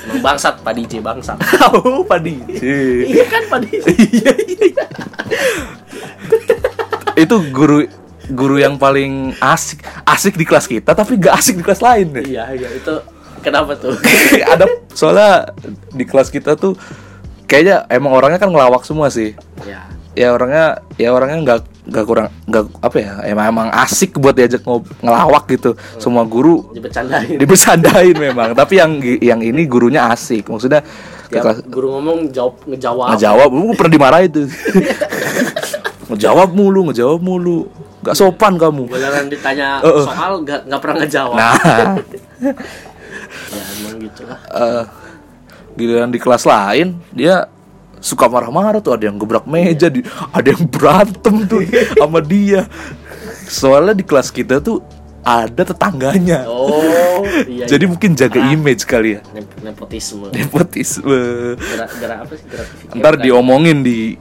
Emang 0.00 0.24
bangsat 0.24 0.64
Pak 0.64 0.72
DJ 0.72 1.04
bangsat. 1.04 1.36
Tahu 1.36 2.08
padi 2.08 2.40
iya 2.64 3.24
kan 3.28 3.44
Pak 3.52 3.68
DJ 3.68 3.84
iya 3.92 4.32
iya. 4.48 4.84
Itu 7.20 7.44
guru 7.52 7.84
guru 8.32 8.62
yang 8.62 8.78
paling 8.78 9.34
asik 9.42 9.82
asik 10.06 10.34
di 10.38 10.46
kelas 10.46 10.66
kita 10.70 10.94
tapi 10.94 11.18
gak 11.18 11.38
asik 11.38 11.58
di 11.58 11.64
kelas 11.66 11.82
lain 11.82 12.14
iya 12.24 12.50
iya 12.54 12.68
itu 12.70 13.20
kenapa 13.42 13.72
tuh? 13.76 13.96
Ada 14.52 14.68
soalnya 14.92 15.50
di 15.90 16.04
kelas 16.04 16.28
kita 16.28 16.54
tuh 16.54 16.76
kayaknya 17.48 17.88
emang 17.90 18.12
orangnya 18.14 18.38
kan 18.38 18.52
ngelawak 18.52 18.84
semua 18.86 19.08
sih. 19.10 19.34
Ya 19.64 19.88
ya 20.10 20.34
orangnya 20.34 20.82
ya 20.98 21.14
orangnya 21.14 21.38
nggak 21.38 21.60
nggak 21.86 22.04
kurang 22.04 22.28
nggak 22.50 22.64
apa 22.82 22.96
ya 22.98 23.12
emang 23.30 23.46
emang 23.46 23.68
asik 23.70 24.18
buat 24.18 24.36
diajak 24.36 24.62
ngob 24.62 24.86
ngelawak 25.00 25.44
gitu. 25.50 25.74
Semua 25.96 26.22
guru 26.28 26.70
dibercandain 26.76 27.40
dibercandain 27.40 28.14
memang 28.14 28.52
tapi 28.52 28.78
yang 28.78 29.00
yang 29.18 29.40
ini 29.40 29.64
gurunya 29.66 30.12
asik. 30.12 30.46
Maksudnya 30.46 30.84
Tiap 31.30 31.42
kelas 31.46 31.58
guru 31.70 31.94
ngomong 31.98 32.30
jawab 32.34 32.58
ngejawab. 32.66 33.14
Ngejawab 33.14 33.48
gue 33.54 33.74
pernah 33.78 33.92
dimarahin 33.94 34.30
tuh. 34.30 34.46
Ngejawab 36.10 36.50
mulu 36.50 36.90
ngejawab 36.90 37.22
mulu 37.22 37.70
nggak 38.00 38.16
sopan 38.16 38.56
kamu. 38.56 38.88
Beneran 38.88 39.26
ditanya 39.28 39.68
Uh, 39.84 39.88
uh. 40.00 40.04
soal 40.04 40.32
nggak 40.42 40.60
nggak 40.66 40.80
pernah 40.80 40.96
ngejawab. 41.04 41.36
Nah. 41.36 41.54
Ya 43.50 43.62
emang 43.78 43.96
gitu 44.02 44.22
lah. 44.26 44.38
Eh 44.50 44.82
giliran 45.78 46.10
di 46.10 46.18
kelas 46.18 46.42
lain 46.44 46.98
dia 47.14 47.46
suka 48.02 48.26
marah-marah 48.26 48.82
tuh. 48.82 48.98
Ada 48.98 49.06
yang 49.06 49.22
gebrak 49.22 49.46
meja 49.46 49.86
di 49.86 50.02
ada 50.34 50.48
yang 50.50 50.66
berantem 50.66 51.46
tuh 51.46 51.62
sama 52.00 52.18
dia. 52.18 52.66
Soalnya 53.46 53.94
di 53.94 54.02
kelas 54.02 54.34
kita 54.34 54.58
tuh 54.58 54.82
ada 55.20 55.62
tetangganya. 55.62 56.42
Oh 56.48 57.22
iya 57.46 57.68
jadi 57.68 57.84
mungkin 57.86 58.16
jaga 58.16 58.40
image 58.50 58.82
kali 58.82 59.14
ya. 59.14 59.20
Nep- 59.30 59.62
nepotisme. 59.62 60.32
Nepotisme. 60.32 61.20
Gerak 61.54 61.90
gerak 62.02 62.18
apa 62.26 62.32
sih? 62.34 62.46
Gerak 62.50 62.66
ntar 62.98 63.14
diomongin 63.14 63.84
di 63.84 64.16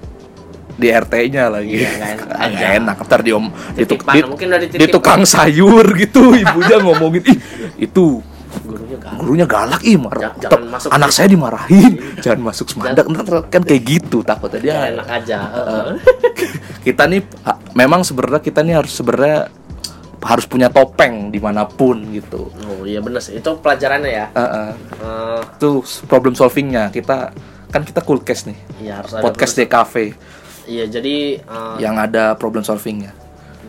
di 0.80 0.88
RT-nya 0.88 1.44
lagi. 1.52 1.84
Iya, 1.84 1.89
nggak 2.00 2.39
aja. 2.39 2.68
enak 2.80 2.98
ntar 3.04 3.20
di, 3.20 3.32
tuk- 3.36 3.52
Titipan, 3.76 4.13
di- 4.15 4.24
mungkin 4.26 4.48
udah 4.48 4.60
di 4.60 4.68
dititip. 4.72 4.96
tukang 4.96 5.22
sayur 5.24 5.84
gitu 5.94 6.32
ibunya 6.42 6.78
ngomongin 6.80 7.24
ih 7.28 7.38
itu 7.78 8.24
gurunya 8.65 8.98
galak. 8.98 9.18
gurunya 9.22 9.46
galak 9.46 9.82
ih 9.84 9.98
marah. 10.00 10.22
Jangan- 10.34 10.42
jangan 10.48 10.62
masuk 10.72 10.89
anak 10.89 11.10
situ. 11.10 11.18
saya 11.20 11.28
dimarahin 11.30 11.92
jangan 12.20 12.39
masuk 12.42 12.65
semandak. 12.65 13.06
Ntar 13.06 13.26
kan 13.46 13.62
kayak 13.62 13.84
gitu 13.84 14.18
takutnya 14.24 14.60
dia 14.60 14.72
ya 14.72 14.80
enak 14.96 15.08
aja 15.08 15.38
heeh. 15.54 15.86
kita 16.82 17.04
nih 17.06 17.22
memang 17.76 18.02
sebenarnya 18.02 18.39
kita 18.39 18.63
nih 18.63 18.80
harus 18.80 18.96
sebenarnya 18.96 19.52
harus 20.20 20.44
punya 20.44 20.68
topeng 20.68 21.32
di 21.32 21.39
mana 21.39 21.63
pun 21.63 21.96
gitu. 22.12 22.52
Oh 22.52 22.84
iya 22.84 23.00
bener 23.00 23.20
sih. 23.20 23.39
Itu 23.39 23.56
pelajarannya 23.56 24.12
ya? 24.12 24.26
Eh, 24.30 24.42
eh. 24.42 24.72
Eh, 25.00 25.39
itu 25.56 25.70
problem 26.06 26.36
solvingnya. 26.36 26.92
Kita 26.92 27.32
kan 27.70 27.82
kita 27.86 28.04
cool 28.04 28.20
case 28.20 28.52
nih. 28.52 28.58
Iya 28.84 28.94
harus 29.00 29.15
ada 29.15 29.24
podcast 29.24 29.56
DKV 29.56 29.94
iya 30.69 30.86
jadi 30.86 31.41
eh, 31.41 31.75
yang 31.82 31.97
ada 31.97 32.38
problem 32.38 32.62
solvingnya. 32.62 33.17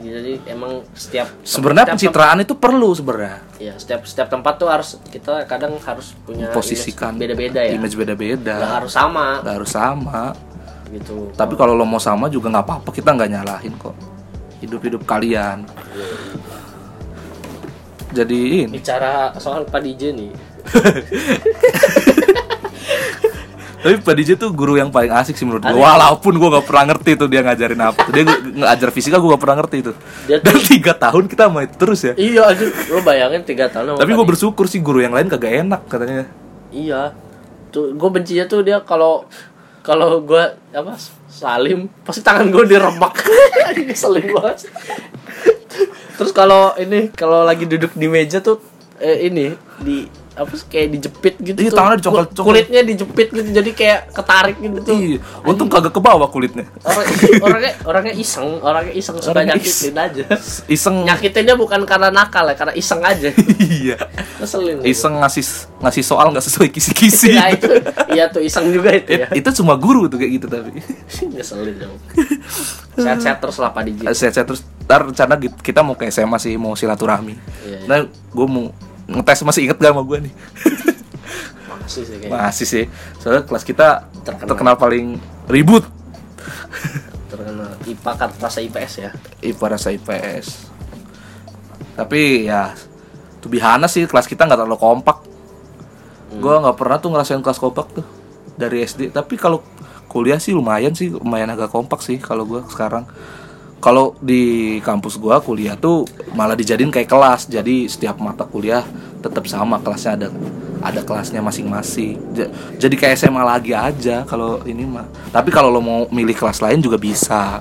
jadi 0.00 0.42
emang 0.48 0.82
setiap 0.96 1.28
sebenarnya 1.44 1.94
pencitraan 1.94 2.40
itu 2.42 2.56
perlu 2.56 2.90
sebenarnya. 2.96 3.46
Iya, 3.60 3.76
setiap 3.76 4.08
setiap 4.08 4.32
tempat 4.32 4.56
tuh 4.56 4.66
harus 4.72 4.96
kita 5.12 5.44
kadang 5.44 5.76
harus 5.76 6.16
punya 6.24 6.48
posisikan 6.50 7.20
beda-beda 7.20 7.60
ya. 7.60 7.76
image 7.76 7.94
beda-beda. 7.94 8.58
Nggak 8.58 8.74
harus 8.80 8.92
sama. 8.96 9.44
Nggak 9.44 9.54
harus 9.60 9.70
sama. 9.70 10.22
Gitu. 10.90 11.30
tapi 11.38 11.54
kalau 11.54 11.70
lo 11.78 11.86
mau 11.86 12.02
sama 12.02 12.26
juga 12.26 12.50
nggak 12.50 12.66
apa-apa 12.66 12.90
kita 12.90 13.14
nggak 13.14 13.30
nyalahin 13.30 13.70
kok. 13.78 13.94
Hidup-hidup 14.58 15.06
kalian. 15.06 15.62
Jadi 18.10 18.66
ini. 18.66 18.74
Bicara 18.74 19.30
soal 19.38 19.62
Pak 19.70 19.80
DJ 19.86 20.10
nih. 20.18 20.32
tapi 23.80 23.96
Pak 24.04 24.12
DJ 24.12 24.30
tuh 24.36 24.52
guru 24.52 24.76
yang 24.76 24.92
paling 24.92 25.08
asik 25.08 25.40
sih 25.40 25.48
menurut 25.48 25.64
gue 25.64 25.72
walaupun 25.72 26.36
gue 26.36 26.48
nggak 26.52 26.66
pernah 26.68 26.84
ngerti 26.92 27.10
tuh 27.16 27.28
dia 27.32 27.40
ngajarin 27.40 27.80
apa. 27.80 28.02
Dia 28.12 28.24
ngajar 28.28 28.88
fisika 28.92 29.16
gue 29.16 29.28
nggak 29.32 29.42
pernah 29.42 29.56
ngerti 29.64 29.76
itu 29.80 29.92
dan 30.28 30.56
tiga 30.68 30.92
tahun 30.92 31.24
kita 31.32 31.48
main 31.48 31.68
terus 31.72 32.04
ya. 32.04 32.12
Iya, 32.12 32.52
aja 32.52 32.64
lo 32.92 33.00
bayangin 33.00 33.42
tiga 33.48 33.72
tahun 33.72 33.96
tapi 33.96 34.12
gue 34.12 34.26
bersyukur 34.28 34.68
sih 34.68 34.84
guru 34.84 35.00
yang 35.00 35.16
lain 35.16 35.32
kagak 35.32 35.64
enak 35.64 35.82
katanya. 35.88 36.28
Iya. 36.68 37.16
Tuh 37.72 37.96
gue 37.96 38.08
bencinya 38.12 38.44
tuh 38.44 38.60
dia 38.60 38.84
kalau 38.84 39.24
kalau 39.80 40.20
gue 40.20 40.44
apa 40.76 40.94
salim 41.32 41.88
pasti 42.04 42.20
tangan 42.20 42.52
gue 42.52 42.64
diremak. 42.68 43.16
Ngeselin 43.80 44.28
banget. 44.36 44.68
Terus 46.20 46.36
kalau 46.36 46.76
ini 46.76 47.08
kalau 47.16 47.48
lagi 47.48 47.64
duduk 47.64 47.96
di 47.96 48.04
meja 48.12 48.44
tuh 48.44 48.60
eh, 49.00 49.24
ini 49.24 49.56
di 49.80 50.04
apa 50.30 50.52
sih 50.52 50.62
kayak 50.64 50.88
dijepit 50.92 51.34
gitu 51.38 51.58
Iya, 51.58 51.70
tangannya 51.70 51.98
dicongkel- 51.98 52.30
Kul- 52.30 52.46
kulitnya 52.46 52.80
dijepit 52.80 53.28
gitu 53.28 53.48
jadi 53.50 53.70
kayak 53.72 54.00
ketarik 54.10 54.56
gitu 54.56 54.78
tuh. 54.80 54.94
Iya, 54.94 55.18
untung 55.42 55.66
kagak 55.66 55.90
ke 55.90 55.98
bawah 55.98 56.26
kulitnya. 56.26 56.64
orang 56.80 57.06
orangnya 57.42 57.72
orangnya 57.82 58.14
iseng 58.14 58.46
orangnya 58.60 58.94
iseng 58.94 59.16
suka 59.16 59.30
Orangnya 59.32 59.54
nyakitin 59.54 59.94
aja. 59.94 60.24
Iseng. 60.66 60.96
Nyakitinnya 61.02 61.54
bukan 61.54 61.82
karena 61.82 62.08
nakal 62.08 62.46
ya 62.46 62.54
karena 62.54 62.72
iseng 62.72 63.02
aja. 63.02 63.28
Iya. 63.60 63.96
ngeselin 64.38 64.78
Iseng 64.82 65.18
ngasih 65.18 65.44
ngasih 65.78 66.02
soal 66.02 66.30
nggak 66.30 66.42
sesuai 66.42 66.68
kisi-kisi. 66.70 67.34
Nah, 67.34 67.50
itu. 67.50 67.66
Iya 68.08 68.24
tuh 68.28 68.40
iseng 68.40 68.70
juga 68.70 68.90
itu 68.92 69.10
ya. 69.16 69.26
It- 69.28 69.42
itu 69.42 69.50
cuma 69.58 69.74
guru 69.74 70.06
tuh 70.06 70.16
kayak 70.16 70.32
gitu 70.36 70.46
tapi. 70.46 70.78
ngeselin 71.26 71.74
dong. 71.76 71.96
Sehat-sehat 72.92 73.38
terus 73.38 73.56
lah 73.56 73.70
Pak 73.70 73.82
Diji. 73.82 74.04
Saya 74.10 74.44
terus. 74.44 74.62
Ntar 74.80 75.06
rencana 75.06 75.34
kita 75.38 75.80
mau 75.80 75.94
ke 75.94 76.06
SMA 76.06 76.34
sih 76.36 76.54
mau 76.54 76.72
silaturahmi. 76.72 77.34
Iya, 77.62 77.76
iya. 77.76 77.86
Nah, 77.86 77.98
gue 78.06 78.46
mau 78.46 78.74
ngetes 79.10 79.42
masih 79.42 79.66
inget 79.66 79.78
gak 79.82 79.90
sama 79.90 80.02
gue 80.06 80.18
nih? 80.30 80.34
masih 81.80 82.02
sih 82.06 82.16
kayak 82.22 82.30
Masih 82.30 82.66
sih. 82.66 82.84
Soalnya 83.18 83.42
kelas 83.42 83.64
kita 83.66 84.06
Terkenal. 84.22 84.46
terkenal, 84.46 84.74
paling 84.78 85.18
ribut. 85.50 85.82
terkenal 87.30 87.74
IPA 87.86 88.12
kan 88.18 88.30
rasa 88.42 88.58
IPS 88.58 88.92
ya 88.98 89.10
IPA 89.42 89.66
rasa 89.70 89.88
IPS. 89.94 90.46
Tapi 91.94 92.46
ya 92.46 92.74
tuh 93.38 93.50
bihana 93.50 93.86
sih 93.86 94.06
kelas 94.06 94.26
kita 94.26 94.46
nggak 94.46 94.58
terlalu 94.62 94.78
kompak. 94.78 95.18
Gua 96.38 96.62
nggak 96.62 96.76
pernah 96.78 96.98
tuh 97.02 97.10
ngerasain 97.10 97.42
kelas 97.42 97.58
kompak 97.58 97.86
tuh 97.90 98.06
dari 98.54 98.82
SD. 98.82 99.10
Tapi 99.10 99.34
kalau 99.34 99.62
kuliah 100.06 100.38
sih 100.42 100.54
lumayan 100.54 100.94
sih, 100.94 101.10
lumayan 101.10 101.50
agak 101.54 101.70
kompak 101.70 102.02
sih 102.02 102.18
kalau 102.18 102.46
gua 102.46 102.66
sekarang. 102.66 103.06
Kalau 103.80 104.12
di 104.20 104.76
kampus 104.80 105.16
gua 105.16 105.40
kuliah 105.40 105.72
tuh 105.74 106.04
malah 106.36 106.52
dijadiin 106.52 106.92
kayak 106.92 107.08
kelas. 107.08 107.48
Jadi 107.48 107.88
setiap 107.88 108.20
mata 108.20 108.44
kuliah 108.44 108.84
tetap 109.18 109.48
sama 109.48 109.80
kelasnya 109.80 110.12
ada 110.16 110.28
ada 110.80 111.00
kelasnya 111.00 111.40
masing-masing. 111.40 112.16
Ja- 112.32 112.52
Jadi 112.76 112.94
kayak 112.94 113.16
SMA 113.16 113.40
lagi 113.40 113.72
aja 113.72 114.24
kalau 114.24 114.60
ini 114.64 114.84
mah. 114.84 115.04
Tapi 115.28 115.48
kalau 115.48 115.68
lo 115.68 115.80
mau 115.80 116.00
milih 116.08 116.36
kelas 116.36 116.60
lain 116.60 116.78
juga 116.78 116.96
bisa. 116.96 117.60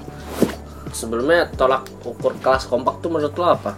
sebelumnya 0.89 1.45
tolak 1.53 1.85
ukur 2.01 2.33
kelas 2.41 2.65
kompak 2.65 2.97
tuh 2.97 3.13
menurut 3.13 3.37
lo 3.37 3.45
apa 3.45 3.77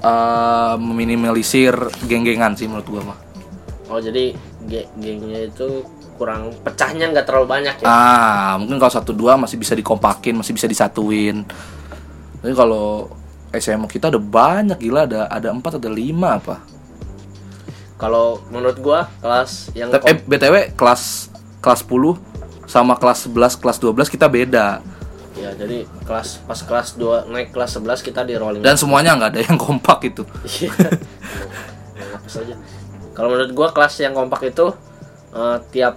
eh 0.00 0.74
meminimalisir 0.76 1.72
geng-gengan 2.04 2.52
sih 2.54 2.64
menurut 2.64 2.88
gua 2.88 3.02
mah. 3.12 3.18
oh 3.88 4.00
jadi 4.00 4.32
ge- 4.64 4.88
gengnya 4.96 5.48
itu 5.48 5.84
kurang 6.14 6.54
pecahnya 6.62 7.10
nggak 7.10 7.26
terlalu 7.26 7.46
banyak 7.50 7.74
ya 7.82 7.86
Ah, 7.86 8.52
mungkin 8.56 8.78
kalau 8.78 8.92
satu 8.92 9.10
dua 9.10 9.34
masih 9.34 9.58
bisa 9.58 9.74
dikompakin, 9.74 10.38
masih 10.38 10.54
bisa 10.54 10.70
disatuin. 10.70 11.42
Tapi 12.40 12.54
kalau 12.54 13.10
SMA 13.54 13.86
kita 13.90 14.10
ada 14.10 14.18
banyak 14.18 14.78
gila, 14.78 15.06
ada 15.06 15.26
ada 15.26 15.48
empat 15.50 15.78
ada 15.78 15.90
lima 15.90 16.38
apa? 16.38 16.74
kalau 17.94 18.42
menurut 18.50 18.76
gua 18.82 19.08
kelas 19.22 19.70
yang 19.72 19.88
Tapi, 19.88 20.12
eh, 20.12 20.16
btw 20.18 20.74
kelas 20.74 21.30
kelas 21.62 21.80
10 21.86 22.18
sama 22.66 22.98
kelas 22.98 23.30
11 23.30 23.56
kelas 23.56 23.78
12 23.80 24.12
kita 24.12 24.26
beda 24.26 24.82
ya 25.34 25.50
jadi 25.56 25.82
kelas 26.06 26.46
pas 26.46 26.60
kelas 26.62 26.94
2 26.94 27.32
naik 27.32 27.50
kelas 27.50 27.80
11 27.80 28.06
kita 28.06 28.22
di 28.22 28.38
rolling 28.38 28.62
dan 28.62 28.78
semuanya 28.78 29.18
nggak 29.18 29.30
ada 29.34 29.40
yang 29.42 29.58
kompak 29.58 29.98
itu. 30.06 30.22
Iya. 30.46 30.70
Saja. 32.30 32.54
Kalau 33.18 33.28
menurut 33.34 33.50
gua 33.50 33.68
kelas 33.74 33.98
yang 33.98 34.14
kompak 34.14 34.46
itu 34.54 34.70
eh, 35.34 35.58
tiap 35.70 35.94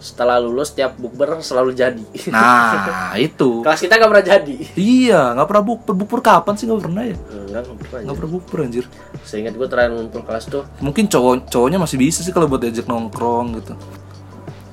setelah 0.00 0.40
lulus 0.40 0.72
tiap 0.72 0.96
bukber 0.96 1.44
selalu 1.44 1.76
jadi. 1.76 2.00
Nah 2.32 3.12
itu. 3.20 3.60
kelas 3.60 3.84
kita 3.84 4.00
nggak 4.00 4.10
pernah 4.10 4.26
jadi. 4.26 4.56
Iya, 4.72 5.36
nggak 5.36 5.44
pernah 5.44 5.64
bukber. 5.64 5.92
Bukber 5.92 6.20
kapan 6.24 6.56
sih 6.56 6.64
nggak 6.64 6.80
pernah 6.80 7.02
ya? 7.04 7.16
Enggak, 7.20 7.62
nggak 7.68 7.78
pernah. 7.84 8.00
Nggak 8.00 8.16
pernah 8.16 8.32
bukber 8.32 8.58
anjir. 8.64 8.84
Seingat 9.28 9.52
gua 9.54 9.68
terakhir 9.68 9.92
ngumpul 9.92 10.24
kelas 10.24 10.48
tuh 10.48 10.64
Mungkin 10.80 11.04
cowok 11.04 11.52
cowoknya 11.52 11.76
masih 11.76 12.00
bisa 12.00 12.24
sih 12.24 12.32
kalau 12.32 12.48
buat 12.48 12.64
diajak 12.64 12.88
nongkrong 12.88 13.60
gitu. 13.60 13.76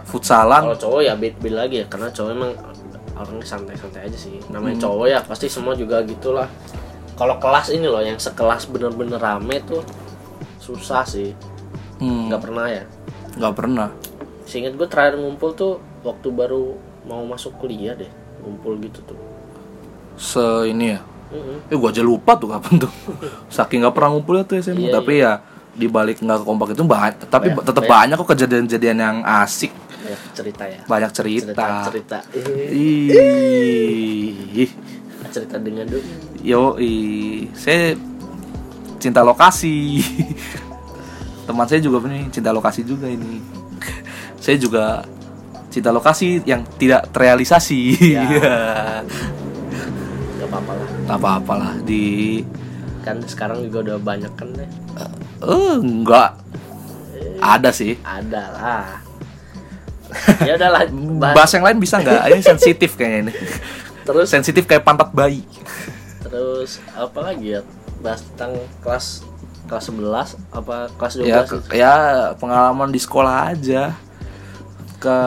Futsalan. 0.08 0.64
kalau 0.64 0.80
cowok 0.80 1.02
ya 1.04 1.14
beda 1.20 1.36
beda 1.44 1.56
lagi 1.68 1.76
ya 1.84 1.86
karena 1.92 2.08
cowok 2.08 2.32
emang 2.32 2.52
orangnya 3.20 3.44
santai-santai 3.44 4.08
aja 4.08 4.16
sih. 4.16 4.40
Namanya 4.48 4.80
cowok 4.80 5.06
ya 5.12 5.20
pasti 5.28 5.52
semua 5.52 5.76
juga 5.76 6.00
gitulah. 6.08 6.48
Kalau 7.20 7.36
kelas 7.36 7.76
ini 7.76 7.84
loh 7.84 8.00
yang 8.00 8.16
sekelas 8.16 8.72
bener-bener 8.72 9.20
rame 9.20 9.60
tuh 9.68 9.84
susah 10.64 11.04
sih. 11.04 11.36
Hmm, 12.00 12.32
Nggak 12.32 12.40
pernah 12.40 12.72
ya. 12.72 12.88
Nggak 13.38 13.56
pernah. 13.56 13.90
Seingat 14.44 14.74
gue 14.74 14.88
terakhir 14.90 15.22
ngumpul 15.22 15.54
tuh 15.54 15.80
waktu 16.02 16.28
baru 16.32 16.76
mau 17.06 17.24
masuk 17.24 17.56
kuliah 17.58 17.94
deh 17.94 18.10
ngumpul 18.44 18.76
gitu 18.82 19.00
tuh. 19.06 19.20
Se 20.18 20.68
ini 20.68 20.98
ya. 20.98 21.00
Mm-mm. 21.28 21.68
Eh 21.68 21.76
gua 21.76 21.92
aja 21.92 22.00
lupa 22.00 22.40
tuh 22.40 22.48
kapan 22.50 22.80
tuh. 22.80 22.92
Saking 23.54 23.84
nggak 23.84 23.96
pernah 23.96 24.10
ngumpul 24.16 24.40
ya 24.40 24.44
tuh 24.48 24.56
SMA. 24.58 24.88
Iya, 24.88 24.92
tapi 24.98 25.14
ya 25.20 25.44
di 25.78 25.86
balik 25.86 26.24
nggak 26.24 26.42
kompak 26.42 26.74
itu 26.74 26.82
banyak. 26.82 27.28
Tapi 27.28 27.54
Banyak- 27.54 27.66
tetap 27.68 27.84
banyak. 27.84 28.16
banyak 28.16 28.18
kok 28.18 28.30
kejadian-kejadian 28.34 28.98
yang 28.98 29.18
asik. 29.22 29.72
Ya, 30.08 30.16
cerita 30.32 30.64
ya. 30.64 30.80
Banyak 30.88 31.12
cerita. 31.12 31.52
cerita. 31.92 32.18
Ih. 32.72 34.72
cerita 35.28 35.60
dengan 35.60 35.86
dulu. 35.86 36.08
Yo, 36.40 36.80
saya 37.54 37.94
cinta 38.98 39.22
lokasi. 39.22 40.00
Teman 41.48 41.66
saya 41.66 41.80
juga 41.80 42.04
ini 42.06 42.28
cinta 42.28 42.52
lokasi 42.52 42.84
juga 42.84 43.08
ini. 43.08 43.40
Saya 44.44 44.60
juga 44.60 45.04
cinta 45.68 45.92
lokasi 45.92 46.44
yang 46.44 46.64
tidak 46.76 47.10
terrealisasi. 47.12 47.82
Ya. 48.00 48.24
Iya. 48.28 48.56
Gak 50.38 50.48
apa-apa 50.48 50.72
lah. 50.76 50.88
Gak 51.08 51.18
apa-apa 51.18 51.54
lah 51.56 51.74
di 51.82 52.04
Kan 53.02 53.24
sekarang 53.24 53.64
juga 53.64 53.80
udah 53.88 53.98
banyak 54.04 54.34
kan 54.36 54.52
deh. 54.52 54.68
eh 55.40 55.76
enggak 55.80 56.36
ada 57.40 57.70
sih. 57.72 57.96
Ada 58.02 58.44
lah. 58.52 58.86
ya 60.44 60.54
udahlah. 60.60 60.82
bahas. 61.20 61.36
Bahas 61.38 61.52
yang 61.56 61.66
lain 61.66 61.78
bisa 61.80 61.96
nggak? 62.02 62.22
Ini 62.32 62.42
sensitif 62.44 62.90
kayaknya 62.96 63.20
ini. 63.30 63.34
Terus 64.04 64.28
Sensitif 64.28 64.64
kayak 64.64 64.84
pantat 64.84 65.12
bayi. 65.12 65.44
terus 66.24 66.84
apa 66.92 67.20
lagi 67.24 67.56
ya? 67.56 67.62
Bahas 68.04 68.24
tentang 68.24 68.60
kelas 68.84 69.24
kelas 69.68 69.86
11 69.86 70.36
apa 70.50 70.76
kelas 70.96 71.14
12 71.16 71.28
Ya, 71.28 71.40
ke- 71.44 71.64
ya 71.72 71.94
pengalaman 72.34 72.90
di 72.90 72.98
sekolah 72.98 73.52
aja. 73.52 73.94
Ke 74.98 75.18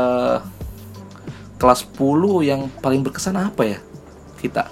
kelas 1.57 1.85
10 1.87 2.01
yang 2.43 2.73
paling 2.75 3.01
berkesan 3.01 3.37
apa 3.37 3.63
ya? 3.63 3.79
Kita. 4.37 4.65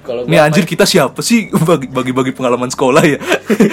Kalau 0.00 0.22
anjir 0.22 0.62
kita 0.62 0.86
siapa 0.86 1.18
sih 1.18 1.50
bagi 1.68 1.90
bagi, 1.90 2.14
bagi 2.14 2.30
pengalaman 2.30 2.70
sekolah 2.70 3.02
ya? 3.02 3.18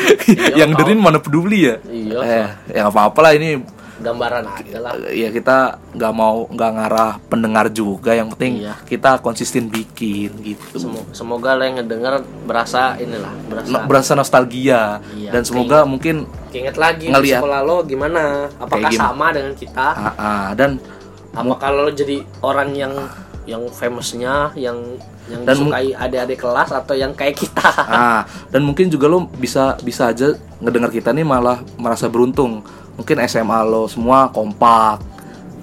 yang 0.60 0.74
tahu. 0.74 0.80
derin 0.82 0.98
mana 0.98 1.22
peduli 1.22 1.70
ya? 1.70 1.78
Iya, 1.86 2.18
Eh, 2.20 2.48
ya 2.74 2.90
apa-apa 2.90 3.22
lah 3.22 3.32
ini 3.34 3.62
gambaran 3.96 4.44
aja 4.48 4.78
lah. 4.80 4.94
ya 5.08 5.30
kita 5.30 5.58
nggak 5.92 6.14
mau 6.14 6.48
nggak 6.48 6.72
ngarah 6.74 7.12
pendengar 7.24 7.70
juga 7.70 8.12
yang 8.12 8.26
penting 8.28 8.60
Iya. 8.60 8.74
kita 8.84 9.20
konsisten 9.20 9.68
bikin 9.68 10.34
gitu 10.40 10.80
Semo- 10.80 11.06
Semoga 11.12 11.54
lo 11.54 11.62
yang 11.62 11.78
ngedenger 11.78 12.16
berasa 12.44 12.98
inilah, 12.98 13.30
berasa 13.46 13.70
No- 13.70 13.86
berasa 13.86 14.12
nostalgia 14.14 14.98
Iya, 15.12 15.30
dan 15.30 15.42
semoga 15.44 15.84
mungkin 15.84 16.26
Ingat 16.50 16.76
lagi 16.76 17.06
Ngeliat. 17.08 17.38
sekolah 17.40 17.60
lo 17.62 17.82
gimana? 17.84 18.50
Apakah 18.56 18.88
gimana? 18.88 19.02
sama 19.04 19.28
dengan 19.30 19.54
kita? 19.54 19.88
ah, 19.92 20.14
ah, 20.16 20.48
dan 20.54 20.82
Apakah 21.32 21.70
lo 21.72 21.90
jadi 21.90 22.22
orang 22.40 22.74
yang 22.74 22.94
yang 23.44 23.66
famousnya, 23.68 24.54
yang 24.56 24.78
yang 25.26 25.42
Dan 25.42 25.56
disukai 25.58 25.92
adik-adik 25.92 26.36
kelas 26.38 26.70
atau 26.70 26.94
yang 26.94 27.12
kayak 27.12 27.36
kita? 27.36 27.64
ah 27.80 28.22
dan 28.48 28.62
mungkin 28.62 28.88
juga 28.88 29.06
lo 29.06 29.26
bisa 29.32 29.76
bisa 29.80 30.08
aja 30.08 30.32
ngedengar 30.60 30.90
kita 30.90 31.10
nih 31.10 31.24
malah 31.24 31.60
merasa 31.76 32.06
beruntung 32.06 32.62
mungkin 32.94 33.18
SMA 33.24 33.60
lo 33.64 33.86
semua 33.86 34.30
kompak 34.30 35.02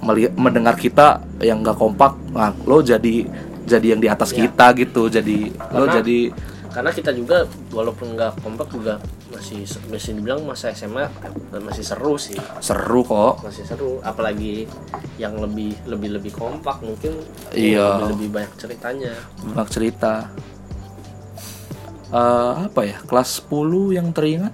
melihat 0.01 0.33
mendengar 0.35 0.75
kita 0.75 1.21
yang 1.39 1.61
nggak 1.61 1.77
kompak 1.77 2.17
nah 2.31 2.53
lo 2.63 2.81
jadi 2.81 3.29
jadi 3.63 3.87
yang 3.89 4.01
di 4.01 4.09
atas 4.09 4.31
Iya. 4.31 4.49
kita 4.49 4.67
gitu 4.75 5.03
jadi 5.07 5.39
lo 5.71 5.85
Karena- 5.85 5.95
jadi 5.97 6.21
Karena 6.71 6.95
kita 6.95 7.11
juga 7.11 7.43
walaupun 7.69 8.15
nggak 8.15 8.47
kompak 8.47 8.71
juga 8.71 9.03
masih 9.29 9.67
masih 9.91 10.15
dibilang 10.15 10.47
masa 10.47 10.71
SMA 10.71 11.03
masih 11.53 11.83
seru 11.83 12.15
sih. 12.15 12.39
seru 12.59 13.03
kok 13.03 13.43
Masih 13.43 13.67
seru, 13.67 13.99
apalagi 14.01 14.71
yang 15.17 15.35
lebih 15.37 15.75
lebih 15.85 16.15
lebih 16.15 16.33
kompak 16.33 16.79
mungkin 16.79 17.19
Iya. 17.51 17.99
lebih, 17.99 18.07
lebih 18.15 18.29
banyak 18.31 18.53
ceritanya. 18.55 19.13
banyak 19.45 19.67
cerita 19.69 20.31
Eh, 22.11 22.55
apa 22.65 22.81
ya 22.83 22.99
kelas 23.01 23.39
10 23.41 23.91
yang 23.91 24.11
teringat 24.11 24.51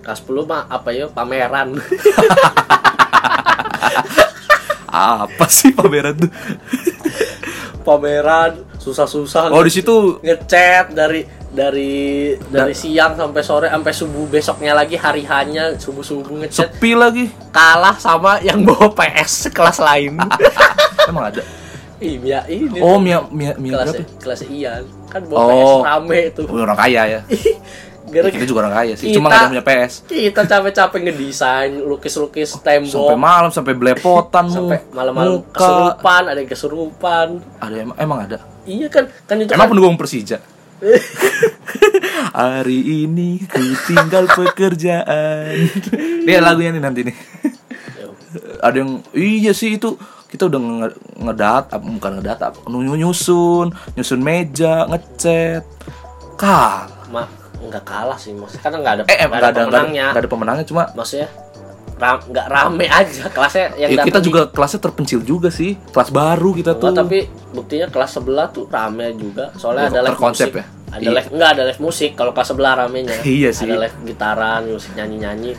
Kelas 0.00 0.20
10 0.24 0.48
mah 0.48 0.62
apa 0.66 0.88
ya 0.90 1.06
pameran. 1.06 1.76
apa 4.90 5.44
sih 5.46 5.70
pameran 5.70 6.16
tuh? 6.18 6.30
Pameran 7.80 8.68
susah-susah 8.76 9.52
oh 9.52 9.60
di 9.60 9.72
situ 9.72 10.20
ngechat 10.24 10.92
dari 10.92 11.24
dari 11.50 12.32
dari 12.48 12.72
siang 12.72 13.16
sampai 13.16 13.42
sore 13.42 13.66
sampai 13.68 13.92
subuh. 13.92 14.24
Besoknya 14.28 14.72
lagi 14.72 14.96
hari 14.96 15.24
hanya 15.26 15.74
subuh 15.76 16.04
subuh 16.04 16.44
ngechat. 16.44 16.76
Sepi 16.76 16.92
lagi. 16.92 17.28
Kalah 17.50 17.96
sama 17.96 18.38
yang 18.40 18.62
bawa 18.62 18.92
PS 18.92 19.48
kelas 19.50 19.78
lain. 19.80 20.16
Emang 21.10 21.32
ada? 21.32 21.42
Iya 22.00 22.48
ini 22.48 22.80
oh 22.80 22.96
tuh. 22.96 23.04
Mia 23.04 23.18
Mia 23.28 23.52
Mia 23.60 23.72
kelas 23.76 23.92
berapa 23.92 24.04
kelas 24.24 24.40
Ian. 24.48 24.84
Kan 25.12 25.22
bawa 25.28 25.40
Oh. 25.44 25.52
PS 25.52 25.84
rame 25.84 26.18
itu 26.32 26.42
Oh, 26.48 26.60
orang 26.62 26.78
kaya 26.78 27.02
ya 27.04 27.20
Ya, 28.08 28.26
kita 28.26 28.48
juga 28.48 28.64
orang 28.66 28.74
kaya 28.74 28.94
sih, 28.96 29.12
cuma 29.12 29.28
nggak 29.28 29.44
ada 29.44 29.50
punya 29.52 29.64
PS. 29.64 29.92
Kita 30.08 30.42
capek-capek 30.48 31.00
ngedesain, 31.04 31.84
lukis-lukis 31.84 32.56
Sampai 32.56 32.80
tembok, 32.80 33.14
malam, 33.14 33.50
sampai 33.52 33.72
belepotan 33.76 34.44
sampai 34.50 34.82
malam-malam 34.90 35.44
kesurupan, 35.52 36.22
ada 36.26 36.38
yang 36.40 36.50
kesurupan. 36.50 37.26
Ada 37.60 37.74
emang, 37.76 37.96
emang 38.00 38.18
ada. 38.24 38.38
Iya 38.66 38.88
kan, 38.90 39.04
kan 39.28 39.36
itu 39.38 39.52
Emang 39.52 39.68
kan 39.68 39.72
pendukung 39.76 40.00
Persija. 40.00 40.40
Hari 42.40 43.04
ini 43.04 43.36
ku 43.44 43.60
tinggal 43.84 44.24
pekerjaan. 44.26 45.54
Ini 46.24 46.40
lagunya 46.40 46.72
nih 46.72 46.82
nanti 46.82 47.00
nih. 47.04 47.16
Ada 48.64 48.76
yang 48.80 49.04
iya 49.12 49.52
sih 49.52 49.76
itu 49.76 49.96
kita 50.30 50.46
udah 50.46 50.60
nge- 50.62 50.98
ngedat 51.26 51.64
bukan 51.74 52.22
ngedat 52.22 52.54
nyusun 52.70 53.74
nyusun 53.98 54.20
meja 54.22 54.86
ngecat 54.86 55.66
kal 56.38 56.86
Ma, 57.10 57.26
nggak 57.60 57.84
kalah 57.84 58.16
sih 58.16 58.32
maksudnya 58.32 58.62
karena 58.62 58.78
nggak 58.78 58.94
ada 58.94 59.02
eh 59.02 59.06
nggak 59.06 59.18
em, 59.18 59.28
nggak 59.28 59.36
ada 59.36 59.40
nggak 59.40 59.50
ada, 59.52 59.60
pemenangnya. 59.62 60.06
nggak 60.08 60.22
ada 60.22 60.30
pemenangnya 60.30 60.64
cuma 60.64 60.82
maksudnya 60.92 61.28
ram, 61.96 62.16
nggak 62.24 62.46
rame 62.48 62.86
aja 62.88 63.24
kelasnya 63.28 63.66
yang 63.76 63.90
ya, 63.92 64.02
kita 64.02 64.18
di- 64.18 64.26
juga 64.26 64.40
kelasnya 64.48 64.80
terpencil 64.80 65.20
juga 65.20 65.52
sih. 65.52 65.76
Kelas 65.92 66.08
baru 66.08 66.56
kita 66.56 66.72
tuh. 66.74 66.88
Enggak, 66.88 67.04
tapi 67.04 67.18
buktinya 67.52 67.86
kelas 67.86 68.10
sebelah 68.10 68.48
tuh 68.48 68.64
rame 68.66 69.12
juga. 69.14 69.52
Soalnya 69.52 69.84
Oh, 69.84 69.92
ada 69.92 70.00
live 70.02 70.16
musik. 70.18 70.48
ya? 70.50 70.64
ada 70.88 70.96
Iya. 70.98 71.10
live 71.12 71.28
enggak 71.30 71.50
ada 71.52 71.62
live 71.68 71.80
musik. 71.84 72.10
Kalau 72.16 72.32
kelas 72.32 72.48
sebelah 72.48 72.72
ramenya. 72.74 73.20
Iya 73.36 73.52
sih. 73.52 73.68
ada 73.68 73.84
live 73.84 73.96
gitaran 74.02 74.60
musik 74.66 74.96
nyanyi 74.96 75.16
nyanyi 75.20 75.52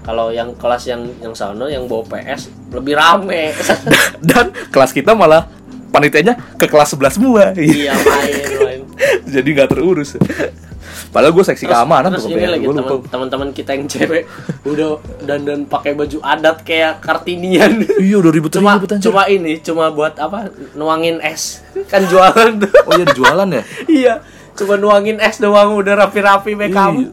kalau 0.00 0.28
yang 0.28 0.56
kelas 0.56 0.84
yang 0.84 1.00
yang 1.18 1.32
sana 1.32 1.64
yang 1.66 1.84
bawa 1.84 2.00
PS 2.06 2.48
lebih 2.70 2.96
rame. 2.96 3.52
Dan 4.24 4.56
kelas 4.68 4.88
kita 4.90 5.12
malah 5.12 5.52
panitianya 5.88 6.56
ke 6.56 6.64
kelas 6.64 6.96
sebelah 6.96 7.12
semua. 7.12 7.52
Iya 7.52 7.92
main 7.94 8.32
main. 8.58 8.80
Jadi 9.36 9.48
nggak 9.52 9.68
terurus 9.68 10.16
padahal 11.14 11.30
gue 11.30 11.44
seksi 11.46 11.64
keamanan 11.64 12.10
terus 12.10 12.26
tuh 12.26 12.34
ini 12.34 12.50
lagi 12.50 12.66
teman-teman 13.06 13.54
kita 13.54 13.70
yang 13.78 13.86
cewek 13.86 14.26
udah 14.66 14.98
dandan 15.22 15.62
pakai 15.64 15.94
baju 15.94 16.18
adat 16.18 16.66
kayak 16.66 16.98
kartinian. 16.98 17.86
Iya 18.02 18.18
udah 18.18 18.30
ribet 18.34 18.50
cuma 18.50 18.74
anjir. 18.74 18.98
cuma 18.98 19.22
ini 19.30 19.62
cuma 19.62 19.94
buat 19.94 20.18
apa 20.18 20.50
nuangin 20.74 21.22
es. 21.22 21.62
Kan 21.86 22.10
jualan 22.10 22.58
tuh. 22.58 22.70
Oh 22.84 22.98
iya 22.98 23.06
jualan 23.06 23.46
ya? 23.48 23.62
Iya 24.02 24.14
cuma 24.58 24.74
nuangin 24.74 25.22
es 25.22 25.38
doang 25.38 25.78
udah 25.78 25.94
rapi-rapi 26.02 26.58
make 26.58 26.74
up 26.74 26.90
Iya. 26.90 27.10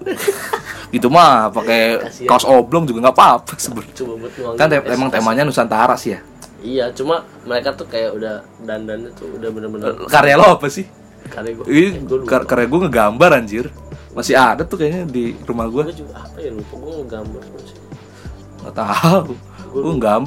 itu 0.97 1.07
mah 1.07 1.47
pakai 1.49 2.01
kaos 2.25 2.43
oblong 2.43 2.83
juga 2.83 3.05
nggak 3.05 3.15
apa-apa 3.15 3.53
sebenarnya. 3.55 3.93
Coba 3.95 4.13
buat 4.17 4.33
nuangin 4.33 4.57
kan 4.57 4.67
te- 4.67 4.81
es. 4.81 4.91
emang 4.91 5.09
temanya 5.13 5.45
Nusantara 5.45 5.93
sih 5.93 6.17
ya? 6.17 6.19
Iya 6.61 6.85
cuma 6.93 7.21
mereka 7.45 7.73
tuh 7.73 7.85
kayak 7.85 8.17
udah 8.17 8.41
dandannya 8.61 9.09
tuh 9.13 9.29
udah 9.33 9.49
bener-bener 9.49 9.97
karya 10.05 10.37
lo 10.37 10.57
apa 10.57 10.69
sih 10.69 10.85
kali 11.29 11.49
gue 11.53 11.65
ini 11.69 11.89
kar- 12.25 12.47
karya 12.47 12.65
gue 12.65 12.79
ngegambar 12.88 13.29
anjir. 13.38 13.65
Masih 14.12 14.36
ada 14.36 14.65
tuh 14.65 14.75
kayaknya 14.75 15.07
di 15.07 15.38
rumah 15.45 15.69
gue 15.69 15.88
gue 15.88 16.03
juga 16.03 16.19
apa 16.19 16.38
ya 16.39 16.51
lupa 16.51 16.73
gue 16.75 16.93
ngegambar 17.05 17.41
nggak 18.62 18.75
tahu. 18.75 19.31
Gue 19.71 19.81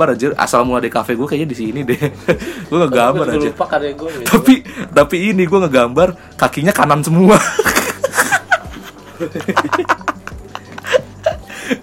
anjir. 0.09 0.31
Asal 0.35 0.65
mulai 0.65 0.89
di 0.89 0.93
kafe 0.93 1.13
gue 1.13 1.27
kayaknya 1.29 1.49
di 1.53 1.59
sini 1.59 1.81
deh. 1.85 2.01
Gue 2.73 2.79
ngegambar 2.81 3.29
anjir. 3.29 3.53
lupa 3.53 3.67
karya 3.69 3.93
gue 3.93 4.09
gitu. 4.09 4.29
tapi 4.33 4.55
tapi 4.89 5.17
ini 5.31 5.45
gue 5.45 5.59
ngegambar 5.61 6.37
kakinya 6.39 6.73
kanan 6.73 7.05
semua. 7.05 7.37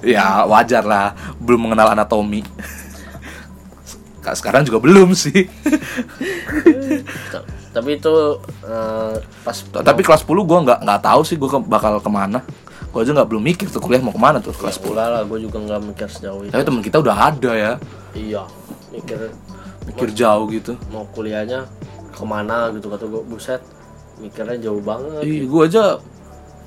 Ya 0.06 0.46
wajar 0.46 0.86
lah. 0.86 1.14
Belum 1.42 1.70
mengenal 1.70 1.94
anatomi. 1.94 2.46
Ka- 4.22 4.38
sekarang 4.38 4.62
juga 4.62 4.78
belum 4.78 5.18
sih 5.18 5.50
tapi 7.72 7.96
itu 7.96 8.14
eh, 8.62 9.16
pas 9.42 9.58
tapi 9.82 10.02
kelas 10.04 10.22
10 10.22 10.44
gue 10.44 10.60
nggak 10.68 10.80
nggak 10.84 11.02
tahu 11.02 11.22
sih 11.24 11.40
gue 11.40 11.48
bakal 11.66 11.98
ke 11.98 12.12
mana. 12.12 12.44
Gue 12.92 13.08
aja 13.08 13.16
nggak 13.16 13.30
belum 13.32 13.40
mikir 13.42 13.72
tuh 13.72 13.80
kuliah 13.80 14.04
mau 14.04 14.12
ke 14.12 14.20
mana 14.20 14.44
tuh 14.44 14.52
kelas 14.52 14.76
10 14.78 14.92
enggak 14.92 15.08
lah 15.08 15.22
gue 15.24 15.40
juga 15.40 15.58
nggak 15.58 15.80
mikir 15.88 16.08
sejauh 16.08 16.44
itu. 16.44 16.52
Tapi 16.52 16.64
teman 16.64 16.82
kita 16.82 16.98
udah 17.00 17.16
ada 17.16 17.52
ya. 17.56 17.74
Iya 18.12 18.44
mikir. 18.92 19.32
Mikir 19.88 20.10
jauh 20.12 20.46
gitu. 20.52 20.76
Mau 20.92 21.08
kuliahnya 21.10 21.64
ke 22.12 22.24
mana 22.28 22.68
gitu 22.76 22.92
kata 22.92 23.08
gue 23.08 23.24
buset 23.24 23.64
mikirnya 24.20 24.60
jauh 24.60 24.84
banget. 24.84 25.24
Ih, 25.24 25.48
gue 25.48 25.62
aja 25.64 25.98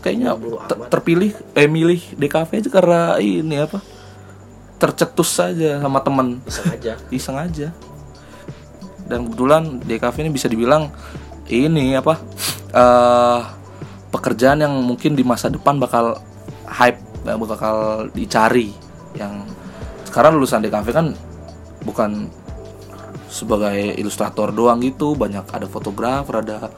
kayaknya 0.00 0.34
Bodo 0.34 0.58
te- 0.64 0.76
amat. 0.76 0.88
terpilih 0.88 1.32
eh 1.52 1.68
milih 1.68 2.00
DKV 2.16 2.50
aja 2.58 2.70
karena 2.72 3.00
ini 3.16 3.56
apa 3.60 3.78
tercetus 4.80 5.28
saja 5.30 5.78
sama 5.78 6.00
temen. 6.00 6.40
Iseng 6.44 6.66
aja. 6.72 6.92
Iseng 7.08 7.36
aja 7.36 7.68
dan 9.04 9.24
kebetulan 9.24 9.62
DKV 9.80 10.16
ini 10.18 10.30
bisa 10.30 10.46
dibilang 10.46 10.88
ini 11.46 11.92
apa 11.92 12.14
eh 12.70 13.40
pekerjaan 14.08 14.60
yang 14.60 14.74
mungkin 14.80 15.12
di 15.12 15.22
masa 15.22 15.46
depan 15.46 15.76
bakal 15.76 16.16
hype 16.66 16.98
eh, 17.24 17.36
bakal 17.36 17.76
dicari. 18.10 18.70
Yang 19.12 19.46
sekarang 20.06 20.34
lulusan 20.34 20.60
DKV 20.60 20.88
kan 20.88 21.06
bukan 21.82 22.30
sebagai 23.26 23.74
ilustrator 23.94 24.50
doang 24.50 24.78
gitu 24.78 25.12
banyak 25.12 25.42
ada 25.44 25.66
fotografer 25.66 26.38
ada 26.38 26.70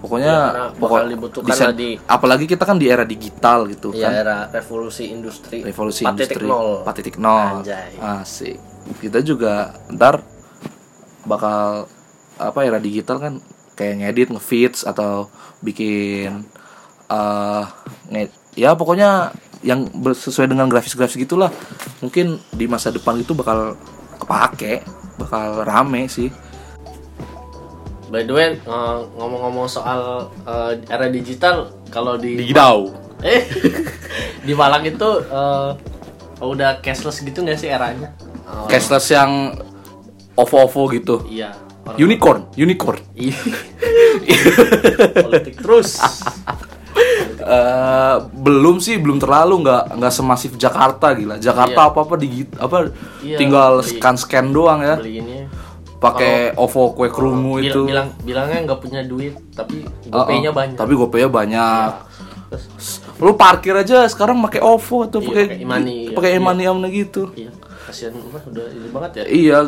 pokoknya 0.00 0.34
Ya, 0.34 0.64
bakal 0.74 1.04
dibutuhkan 1.06 1.52
desain- 1.52 1.76
di- 1.76 2.00
apalagi 2.02 2.48
kita 2.48 2.64
kan 2.64 2.74
di 2.74 2.88
era 2.88 3.04
digital 3.04 3.68
gitu 3.68 3.92
ya 3.92 4.08
kan. 4.08 4.12
era 4.16 4.36
revolusi 4.50 5.04
industri. 5.06 5.60
Revolusi 5.60 6.02
4.0. 6.02 6.10
industri. 6.10 6.48
4.0 6.48 7.60
Anjay. 7.60 7.92
asik. 8.00 8.56
Kita 8.98 9.18
juga 9.20 9.52
ntar 9.88 10.24
bakal 11.26 11.86
apa 12.40 12.58
era 12.64 12.78
digital 12.82 13.20
kan 13.22 13.34
kayak 13.76 14.02
ngedit 14.02 14.28
ngefits 14.34 14.84
atau 14.84 15.28
bikin 15.62 16.44
eh 17.08 17.64
nge- 18.10 18.34
ya 18.56 18.76
pokoknya 18.76 19.32
yang 19.62 19.86
sesuai 20.02 20.50
dengan 20.50 20.66
grafis-grafis 20.66 21.22
gitulah. 21.22 21.48
Mungkin 22.02 22.42
di 22.50 22.66
masa 22.66 22.90
depan 22.90 23.22
itu 23.22 23.30
bakal 23.32 23.78
kepake 24.18 24.82
bakal 25.18 25.62
rame 25.62 26.10
sih. 26.10 26.28
By 28.12 28.28
the 28.28 28.34
way 28.34 28.48
eh, 28.58 28.98
ngomong-ngomong 29.16 29.70
soal 29.70 30.28
eh, 30.44 30.72
era 30.90 31.08
digital 31.08 31.72
kalau 31.88 32.18
di 32.18 32.36
digidau. 32.36 32.92
Eh 33.22 33.46
di 34.46 34.52
Malang 34.52 34.84
itu 34.84 35.08
eh, 35.30 35.70
udah 36.42 36.82
cashless 36.82 37.22
gitu 37.22 37.40
nggak 37.40 37.56
sih 37.56 37.70
eranya? 37.70 38.10
Oh, 38.50 38.66
cashless 38.66 39.08
yang 39.14 39.54
ovo-ovo 40.34 40.88
gitu. 40.88 41.22
Iya 41.24 41.52
orang- 41.82 41.98
unicorn 41.98 42.40
unicorn. 42.54 43.00
Iya. 43.12 43.36
politik 45.22 45.54
terus. 45.56 45.98
Eh, 47.42 48.16
belum 48.32 48.78
sih 48.78 48.96
belum 48.96 49.18
terlalu 49.18 49.66
nggak 49.66 49.98
nggak 49.98 50.12
semasif 50.12 50.54
Jakarta 50.54 51.10
gila. 51.10 51.36
Jakarta 51.36 51.74
Iya. 51.80 51.90
apa 51.90 52.00
apa 52.00 52.14
di 52.14 52.28
apa 52.54 52.76
Iya, 53.18 53.36
tinggal 53.36 53.72
beli- 53.80 53.88
scan 53.90 54.16
scan 54.16 54.46
doang 54.48 54.80
ya. 54.80 54.96
pakai 55.98 56.54
OVO 56.54 56.92
kue 56.92 57.08
kerungu 57.08 57.56
bil- 57.56 57.66
itu. 57.68 57.80
bilang 57.84 58.10
bilangnya 58.20 58.58
nggak 58.64 58.80
punya 58.80 59.00
duit 59.02 59.38
tapi 59.52 59.86
Oh, 60.08 60.22
gopaynya 60.22 60.50
oh. 60.50 60.54
banyak. 60.54 60.76
Tapi 60.76 60.92
gopaynya 60.92 61.30
banyak. 61.30 61.90
Terus, 62.48 62.64
lu 63.16 63.32
parkir 63.32 63.72
aja 63.72 64.04
sekarang 64.06 64.38
pakai 64.40 64.60
OVO 64.60 64.96
atau 65.04 65.18
Iya, 65.18 65.26
pakai 65.26 65.44
pakai 65.46 65.58
iya. 65.58 66.10
pakai 66.12 66.30
Iya. 66.30 66.38
e-money 66.38 66.64
amna 66.64 66.88
gitu. 66.88 67.30
Iya 67.32 67.50
kasihan 67.92 68.16
mah 68.16 68.40
udah 68.48 68.66
ini 68.72 68.88
banget 68.88 69.10
ya. 69.20 69.24
Iya 69.28 69.58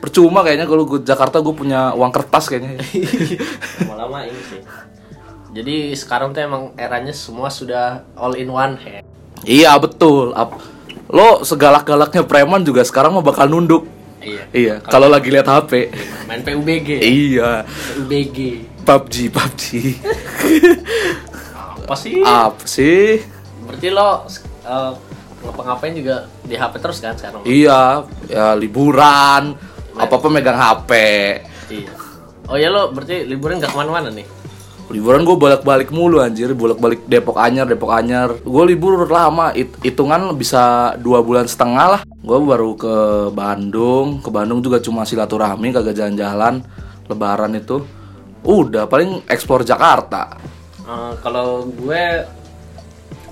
percuma 0.00 0.40
kayaknya 0.40 0.64
kalau 0.64 0.88
gue 0.88 1.04
Jakarta 1.04 1.44
gue 1.44 1.52
punya 1.52 1.92
uang 1.92 2.08
kertas 2.08 2.48
kayaknya. 2.48 2.80
Lama-lama 3.84 4.24
ini 4.24 4.40
sih. 4.48 4.60
Jadi 5.54 5.92
sekarang 5.92 6.32
tuh 6.32 6.42
emang 6.42 6.72
eranya 6.80 7.12
semua 7.12 7.52
sudah 7.52 8.02
all 8.16 8.34
in 8.40 8.48
one 8.48 8.80
hand 8.80 9.04
iya 9.44 9.76
betul. 9.76 10.32
Ap- 10.32 10.72
lo 11.12 11.44
segalak-galaknya 11.44 12.24
preman 12.24 12.64
juga 12.64 12.80
sekarang 12.82 13.12
mah 13.12 13.22
bakal 13.22 13.46
nunduk. 13.46 13.84
Iya. 14.24 14.42
Iya 14.56 14.74
kalau 14.80 15.12
lagi 15.12 15.28
lihat 15.28 15.44
HP 15.44 15.92
main 16.24 16.40
PUBG 16.40 16.96
iya. 17.04 17.68
PUBG 17.68 18.64
PUBG 18.88 19.14
PUBG 19.28 19.62
apa 21.84 21.94
sih? 22.00 22.24
Apa 22.24 22.64
sih? 22.64 23.20
Berarti 23.68 23.88
lo 23.92 24.24
uh, 24.64 24.92
ngapa-ngapain 25.44 25.92
juga 25.92 26.26
di 26.42 26.56
HP 26.56 26.74
terus 26.80 26.98
kan 26.98 27.14
sekarang? 27.14 27.44
Iya 27.44 28.08
ya 28.28 28.56
liburan 28.56 29.54
apa 29.94 30.14
apa 30.16 30.26
megang 30.32 30.58
HP 30.58 30.90
iya. 31.70 31.92
Oh 32.44 32.60
ya 32.60 32.68
lo 32.68 32.92
berarti 32.92 33.24
liburan 33.24 33.56
nggak 33.56 33.72
ke 33.72 33.78
mana-mana 33.78 34.12
nih? 34.12 34.26
Liburan 34.92 35.24
gue 35.24 35.32
bolak-balik 35.32 35.88
mulu 35.88 36.20
anjir. 36.20 36.52
Bolak-balik 36.52 37.08
Depok 37.08 37.40
Anyar 37.40 37.64
Depok 37.64 37.88
Anyar 37.88 38.36
gue 38.36 38.64
libur 38.68 39.08
lama. 39.08 39.48
Hit- 39.56 39.80
hitungan 39.80 40.36
bisa 40.36 40.92
dua 41.00 41.24
bulan 41.24 41.48
setengah 41.48 41.86
lah. 41.96 42.00
Gue 42.04 42.36
baru 42.44 42.76
ke 42.76 42.94
Bandung. 43.32 44.20
Ke 44.20 44.28
Bandung 44.28 44.60
juga 44.60 44.76
cuma 44.84 45.08
silaturahmi 45.08 45.72
kagak 45.72 45.96
jalan-jalan. 45.96 46.60
Lebaran 47.08 47.56
itu. 47.56 47.80
Udah 48.44 48.84
paling 48.84 49.24
eksplor 49.24 49.64
Jakarta. 49.64 50.36
Uh, 50.84 51.16
kalau 51.24 51.64
gue 51.64 52.28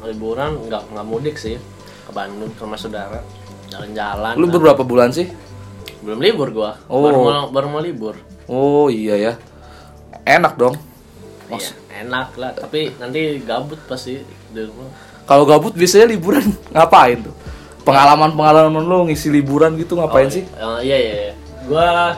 liburan 0.09 0.57
nggak 0.67 0.83
nggak 0.89 1.07
mudik 1.07 1.37
sih 1.37 1.61
ke 2.13 2.21
Bandung 2.21 2.53
ke 2.53 2.61
rumah 2.61 2.77
saudara. 2.77 3.25
Jalan-jalan 3.73 4.37
lu 4.37 4.53
beberapa 4.53 4.85
bulan 4.85 5.09
sih? 5.17 5.33
Belum 6.05 6.21
libur 6.21 6.53
gua. 6.53 6.77
Oh. 6.93 7.01
baru 7.01 7.17
mau 7.25 7.49
baru 7.49 7.67
mau 7.73 7.81
libur. 7.81 8.21
Oh 8.45 8.93
iya 8.93 9.17
ya. 9.17 9.33
Enak 10.29 10.61
dong. 10.61 10.77
Iya, 11.49 11.73
enak 12.05 12.37
lah. 12.37 12.53
Tapi 12.53 12.93
nanti 13.01 13.41
gabut 13.41 13.81
pasti 13.89 14.21
di 14.53 14.61
rumah. 14.61 14.93
Kalau 15.25 15.49
gabut 15.49 15.73
biasanya 15.73 16.13
liburan 16.13 16.45
ngapain 16.77 17.25
tuh? 17.25 17.35
Pengalaman-pengalaman 17.83 18.85
lo 18.85 19.09
ngisi 19.09 19.33
liburan 19.33 19.75
gitu 19.81 19.97
ngapain 19.97 20.29
sih? 20.29 20.45
Eh, 20.45 20.79
iya 20.85 20.97
iya 21.01 21.15
iya. 21.33 21.35
Gua 21.65 22.15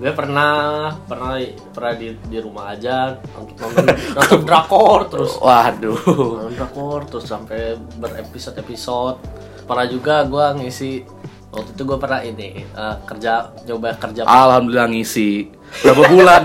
gue 0.00 0.12
pernah 0.16 0.88
pernah 1.04 1.36
pernah 1.76 1.92
di, 1.92 2.16
di 2.24 2.38
rumah 2.40 2.72
aja 2.72 3.20
untuk 3.36 3.52
nonton 3.60 3.84
nonton 4.16 4.40
drakor 4.48 5.00
terus 5.12 5.36
Waduh. 5.36 6.00
nonton 6.40 6.52
drakor 6.56 7.00
terus 7.04 7.28
sampai 7.28 7.76
berepisode 8.00 8.56
episode 8.56 9.20
pernah 9.68 9.84
juga 9.84 10.24
gua 10.24 10.56
ngisi 10.56 11.04
waktu 11.52 11.70
itu 11.76 11.82
gue 11.84 11.98
pernah 12.00 12.24
ini 12.24 12.64
eh, 12.64 12.96
kerja 13.04 13.52
coba 13.52 13.92
kerja 14.00 14.24
Alhamdulillah 14.24 14.88
ngisi. 14.88 15.52
Berapa 15.84 16.02
bulan? 16.08 16.42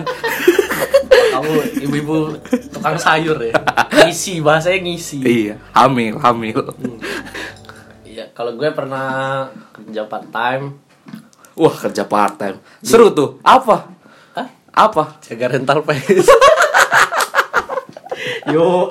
kamu 1.35 1.53
ibu-ibu 1.83 2.15
tukang 2.71 2.95
sayur 2.95 3.35
ya 3.43 3.53
ngisi 4.07 4.39
bahasanya 4.39 4.79
ngisi 4.87 5.19
iya, 5.23 5.55
hamil, 5.75 6.15
hamil. 6.19 6.59
Iya, 8.07 8.31
kalau 8.31 8.55
gue 8.55 8.71
pernah 8.71 9.51
kerja 9.75 10.07
part 10.07 10.31
time, 10.31 10.79
Wah, 11.55 11.71
kerja 11.73 12.03
part 12.03 12.35
time. 12.35 12.59
Seru 12.79 13.09
tuh. 13.09 13.39
Apa? 13.41 13.87
Hah? 14.33 14.47
Apa? 14.69 15.19
jaga 15.21 15.47
rental 15.49 15.79
PS. 15.81 16.27
Yo, 18.45 18.89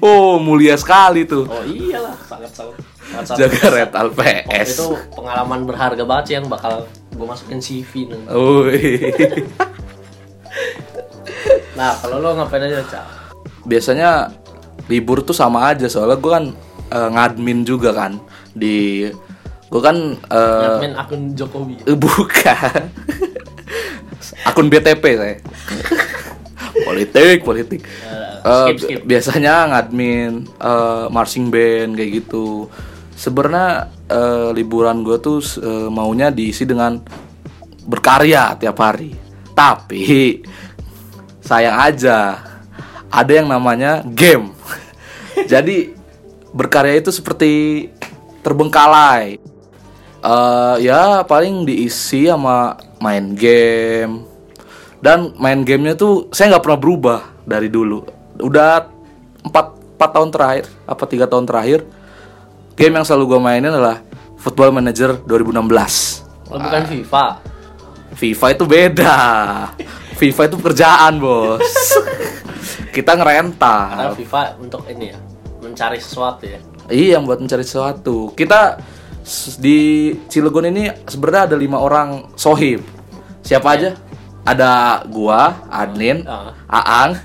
Oh, 0.00 0.36
mulia 0.38 0.74
sekali 0.74 1.22
tuh. 1.22 1.46
oh 1.46 1.62
iyalah, 1.62 2.14
sangat 2.20 2.50
sangat. 2.50 2.74
sangat, 2.98 3.24
sangat 3.24 3.38
Jaga 3.40 3.66
rental 3.70 4.06
Oh, 4.06 4.16
PS. 4.16 4.68
itu 4.74 4.86
pengalaman 5.12 5.60
berharga 5.64 6.02
banget 6.02 6.24
sih 6.24 6.34
yang 6.34 6.46
bakal 6.46 6.82
gue 7.08 7.26
masukin 7.26 7.60
CV 7.60 8.10
nanti. 8.10 8.26
Wih. 8.28 8.98
Nah, 11.74 11.94
kalau 11.94 12.18
lo 12.18 12.34
ngapain 12.34 12.64
aja, 12.64 12.82
Cak? 12.82 13.04
Biasanya 13.62 14.34
libur 14.90 15.22
tuh 15.22 15.36
sama 15.36 15.68
aja 15.68 15.86
soalnya 15.86 16.16
gue 16.16 16.32
kan 16.32 16.44
eh, 16.88 17.08
ngadmin 17.08 17.62
juga 17.62 17.92
kan 17.92 18.18
di 18.50 19.06
gue 19.68 19.80
kan 19.84 19.96
eh, 20.16 20.66
Admin 20.72 20.94
akun 20.96 21.22
Jokowi. 21.36 21.76
eh, 21.84 21.96
bukan. 21.96 22.82
Akun 24.48 24.66
BTP 24.72 25.04
saya. 25.14 25.36
Politik 26.88 27.44
politik. 27.44 27.80
Eh, 27.84 28.66
skip, 28.72 28.76
skip. 28.80 29.00
biasanya 29.04 29.68
ngadmin 29.72 30.48
eh, 30.56 31.06
marching 31.12 31.52
band 31.52 31.96
kayak 31.96 32.24
gitu. 32.24 32.68
Sebenarnya 33.12 33.92
eh, 34.08 34.48
liburan 34.56 35.04
gue 35.04 35.20
tuh 35.20 35.42
eh, 35.60 35.88
maunya 35.92 36.32
diisi 36.32 36.64
dengan 36.64 36.96
berkarya 37.84 38.56
tiap 38.56 38.78
hari. 38.80 39.12
Tapi 39.52 40.40
sayang 41.44 41.76
aja 41.76 42.40
ada 43.08 43.32
yang 43.32 43.48
namanya 43.48 44.00
game. 44.04 44.52
Jadi 45.52 45.92
berkarya 46.52 47.00
itu 47.00 47.12
seperti 47.12 47.84
terbengkalai 48.40 49.36
Eh, 50.18 50.76
ya 50.82 51.22
paling 51.22 51.62
diisi 51.62 52.26
sama 52.26 52.74
main 52.98 53.38
game 53.38 54.26
dan 54.98 55.30
main 55.38 55.62
gamenya 55.62 55.94
tuh 55.94 56.26
saya 56.34 56.50
nggak 56.50 56.64
pernah 56.66 56.80
berubah 56.82 57.20
dari 57.46 57.70
dulu 57.70 58.02
udah 58.42 58.90
empat 59.46 59.78
empat 59.94 60.10
tahun 60.10 60.30
terakhir 60.34 60.64
apa 60.90 61.04
tiga 61.06 61.30
tahun 61.30 61.46
terakhir 61.46 61.86
game 62.74 62.98
yang 62.98 63.06
selalu 63.06 63.30
gue 63.30 63.38
mainin 63.38 63.70
adalah 63.70 64.02
Football 64.42 64.74
Manager 64.74 65.22
2016 65.22 66.50
Lo 66.50 66.58
bukan 66.66 66.82
FIFA. 66.90 67.24
FIFA 68.18 68.46
itu 68.58 68.64
beda 68.66 69.16
FIFA 70.18 70.40
itu 70.50 70.56
pekerjaan 70.58 71.12
bos 71.22 71.62
kita 72.90 73.14
Karena 73.14 73.22
ngerental 73.22 74.18
FIFA 74.18 74.40
untuk 74.58 74.82
ini 74.90 75.14
ya, 75.14 75.18
mencari 75.62 76.02
sesuatu 76.02 76.42
ya. 76.42 76.58
Iya, 76.88 77.22
buat 77.22 77.38
mencari 77.38 77.62
sesuatu. 77.62 78.32
Kita 78.34 78.80
di 79.56 79.78
Cilegon 80.26 80.66
ini 80.66 80.88
sebenarnya 81.04 81.42
ada 81.52 81.56
lima 81.56 81.78
orang 81.78 82.32
sohib. 82.34 82.80
Siapa 83.40 83.68
aja? 83.70 83.94
Ada 84.42 85.04
gua, 85.04 85.68
Adnin, 85.68 86.24
Ah. 86.24 86.56
Aang, 86.66 87.20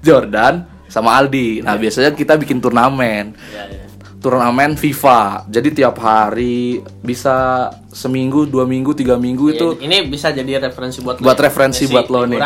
Jordan, 0.00 0.66
sama 0.86 1.14
Aldi. 1.14 1.62
Nah, 1.62 1.74
biasanya 1.74 2.10
kita 2.10 2.34
bikin 2.34 2.58
turnamen. 2.58 3.34
Ya, 3.50 3.64
ya. 3.64 3.82
Turnamen 4.18 4.74
FIFA. 4.74 5.44
Jadi 5.46 5.68
tiap 5.74 6.00
hari 6.00 6.80
bisa 6.98 7.68
seminggu, 7.86 8.48
dua 8.48 8.64
minggu, 8.64 8.96
tiga 8.96 9.14
minggu 9.14 9.52
itu 9.52 9.66
ini 9.78 10.08
bisa 10.08 10.32
jadi 10.32 10.58
referensi 10.58 10.98
buat 10.98 11.20
Buat 11.20 11.36
ya. 11.36 11.42
referensi 11.44 11.84
buat 11.86 12.08
lo 12.08 12.24
nih. 12.24 12.40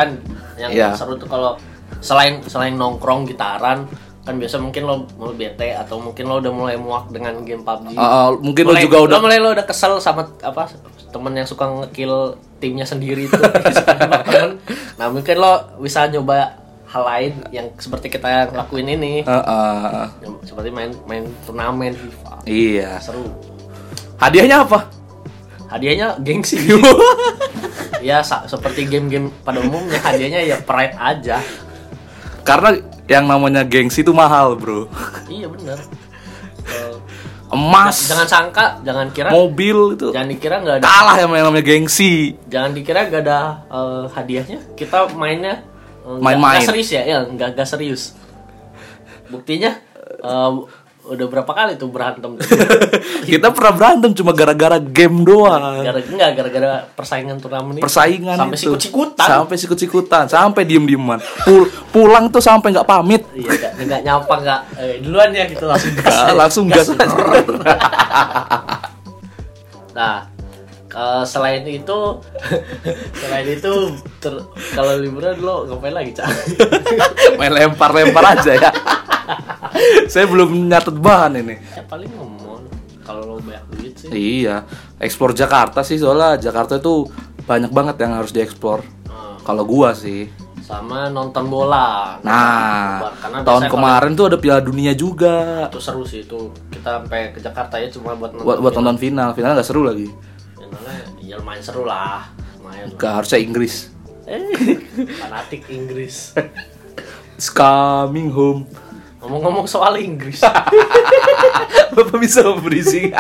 Yang 0.59 0.70
Iya. 0.74 0.88
seru 0.92 1.14
tuh 1.14 1.30
kalau 1.30 1.54
selain 2.02 2.42
selain 2.44 2.74
nongkrong 2.74 3.26
gitaran 3.26 3.86
kan 4.29 4.37
biasa 4.37 4.61
mungkin 4.61 4.85
lo 4.85 5.09
mau 5.16 5.33
bete 5.33 5.72
atau 5.72 5.97
mungkin 5.97 6.29
lo 6.29 6.37
udah 6.37 6.53
mulai 6.53 6.76
muak 6.76 7.09
dengan 7.09 7.41
game 7.41 7.64
PUBG. 7.64 7.97
uh, 7.97 8.05
uh, 8.05 8.26
mungkin 8.37 8.68
lo 8.68 8.76
Mulai- 8.76 8.85
juga 8.85 8.97
udah 9.09 9.16
lo 9.16 9.24
mulai 9.24 9.39
lo 9.41 9.49
udah 9.57 9.64
kesel 9.64 9.97
sama 9.99 10.29
apa 10.45 10.68
temen 11.09 11.33
yang 11.33 11.49
suka 11.49 11.64
ngekill 11.64 12.37
timnya 12.61 12.85
sendiri 12.85 13.24
itu 13.24 13.33
temen. 13.89 14.61
Nah 15.01 15.09
mungkin 15.09 15.41
lo 15.41 15.81
bisa 15.81 16.05
nyoba 16.05 16.61
hal 16.89 17.03
lain 17.05 17.33
yang 17.49 17.72
seperti 17.76 18.09
kita 18.09 18.53
lakuin 18.53 18.89
ini 18.91 19.24
Uh, 19.24 19.33
uh, 19.41 20.05
seperti 20.45 20.68
main 20.68 20.93
main 21.05 21.24
turnamen 21.49 21.97
FIFA 21.97 22.33
iya. 22.45 23.01
seru 23.01 23.24
Hadiahnya 24.20 24.68
apa? 24.68 24.89
hadiahnya 25.68 26.16
gengsi 26.24 26.57
ya 28.09 28.24
seperti 28.24 28.89
game-game 28.89 29.29
pada 29.45 29.61
umumnya 29.61 30.01
hadiahnya 30.01 30.41
ya 30.45 30.57
pride 30.64 30.97
aja 30.97 31.45
Karena 32.41 32.72
yang 33.09 33.24
namanya 33.24 33.64
gengsi 33.64 34.00
itu 34.00 34.12
mahal, 34.12 34.54
Bro. 34.54 34.86
iya 35.26 35.48
bener. 35.48 35.80
Eh, 36.64 36.96
Emas, 37.48 38.04
jangan 38.04 38.28
sangka 38.28 38.76
jangan 38.84 39.09
kira 39.09 39.32
mobil 39.32 39.96
itu. 39.96 40.12
Jangan 40.12 40.28
dikira 40.28 40.61
nggak 40.61 40.76
ada. 40.78 40.84
Kalah 40.84 41.16
yang 41.16 41.32
namanya 41.32 41.64
gengsi. 41.64 42.36
jangan 42.44 42.76
dikira 42.76 43.09
gak 43.09 43.24
ada 43.24 43.64
eh, 43.66 44.04
hadiahnya. 44.12 44.59
Kita 44.76 45.09
mainnya 45.11 45.64
eh, 46.04 46.12
nggak- 46.12 46.20
Main-main. 46.20 46.61
nggak 46.61 46.68
serius 46.68 46.88
ya 46.92 47.02
ya 47.02 47.18
nggak 47.24 47.56
nggak 47.56 47.64
serius. 47.66 48.12
Buktinya 49.26 49.72
eh, 50.20 50.50
udah 51.09 51.26
berapa 51.26 51.48
kali 51.48 51.80
tuh 51.80 51.88
berantem 51.88 52.36
Kita 53.31 53.49
pernah 53.51 53.72
berantem 53.72 54.11
cuma 54.12 54.33
gara-gara 54.33 54.79
game 54.79 55.20
doang. 55.20 55.61
gara 55.79 56.01
enggak 56.01 56.31
gara-gara 56.33 56.68
persaingan 56.89 57.37
turnamen 57.37 57.74
ini 57.74 57.81
Persaingan 57.81 58.37
sampai 58.37 58.55
itu. 58.55 58.64
sikut-sikutan 58.66 59.29
Sampai 59.29 59.57
sikut-sikutan, 59.57 60.24
sampai 60.26 60.62
diem-dieman. 60.64 61.20
Pul- 61.43 61.68
pulang 61.89 62.26
tuh 62.26 62.41
sampai 62.41 62.70
nggak 62.70 62.85
pamit. 62.85 63.22
iya 63.33 63.70
nggak 63.76 64.01
nyapa 64.03 64.35
nggak 64.39 64.61
eh, 64.76 64.95
duluan 65.01 65.31
ya 65.31 65.45
gitu 65.47 65.64
langsung 65.64 65.93
gas 65.99 66.16
Ah, 66.16 66.33
langsung 66.35 66.64
gas. 66.66 66.89
Nah, 69.91 70.16
eh, 70.89 71.22
selain 71.24 71.64
itu, 71.64 71.99
selain 73.20 73.47
itu, 73.47 73.72
ter- 74.18 74.45
kalau 74.72 74.95
liburan 74.97 75.35
lo 75.37 75.66
ngapain 75.66 75.93
lagi, 75.93 76.12
Cak? 76.12 76.29
Main 77.35 77.53
lempar-lempar 77.53 78.24
aja 78.33 78.53
ya. 78.53 78.70
Saya 80.09 80.24
belum 80.24 80.66
nyatet 80.66 80.97
bahan 80.97 81.39
ini. 81.39 81.55
ya 81.70 81.85
paling 81.85 82.09
ngomong 82.11 82.47
kalau 83.09 83.24
lo 83.24 83.34
banyak 83.40 83.64
duit 83.72 83.94
sih. 83.96 84.09
Iya, 84.12 84.68
eksplor 85.00 85.32
Jakarta 85.32 85.80
sih 85.80 85.96
soalnya 85.96 86.36
Jakarta 86.36 86.76
itu 86.76 87.09
banyak 87.42 87.72
banget 87.72 87.96
yang 88.04 88.12
harus 88.12 88.28
dieksplor. 88.28 88.84
Nah, 89.09 89.40
Kalau 89.40 89.64
gua 89.64 89.96
sih. 89.96 90.28
sama 90.61 91.09
nonton 91.09 91.48
bola. 91.48 92.20
Nah. 92.20 93.00
Karena 93.16 93.40
tahun 93.40 93.72
kemarin 93.72 94.12
tuh 94.12 94.28
ada 94.28 94.36
Piala 94.36 94.61
Dunia 94.61 94.92
juga. 94.92 95.64
itu 95.64 95.80
seru 95.80 96.04
sih 96.04 96.28
itu. 96.28 96.52
Kita 96.68 97.00
sampai 97.00 97.32
ke 97.32 97.40
Jakarta 97.40 97.80
ya 97.80 97.88
cuma 97.88 98.12
buat 98.12 98.36
nonton. 98.36 98.44
Buat 98.44 98.59
buat 98.61 98.74
nonton 98.76 99.00
final, 99.00 99.32
final 99.32 99.56
nggak 99.56 99.64
seru 99.64 99.88
lagi. 99.88 100.12
Finalnya 100.52 100.96
ya 101.24 101.34
lumayan 101.40 101.64
seru 101.64 101.88
lah. 101.88 102.28
Lumayan. 102.61 102.92
Gak 103.00 103.12
harusnya 103.16 103.40
Inggris. 103.40 103.88
Eh, 104.28 104.44
fanatik 105.24 105.64
Inggris. 105.72 106.36
It's 107.40 107.48
coming 107.48 108.28
home. 108.28 108.68
Ngomong-ngomong 109.29 109.68
soal 109.68 110.01
Inggris. 110.01 110.41
Bapak 111.95 112.16
bisa 112.16 112.41
berisik. 112.57 113.12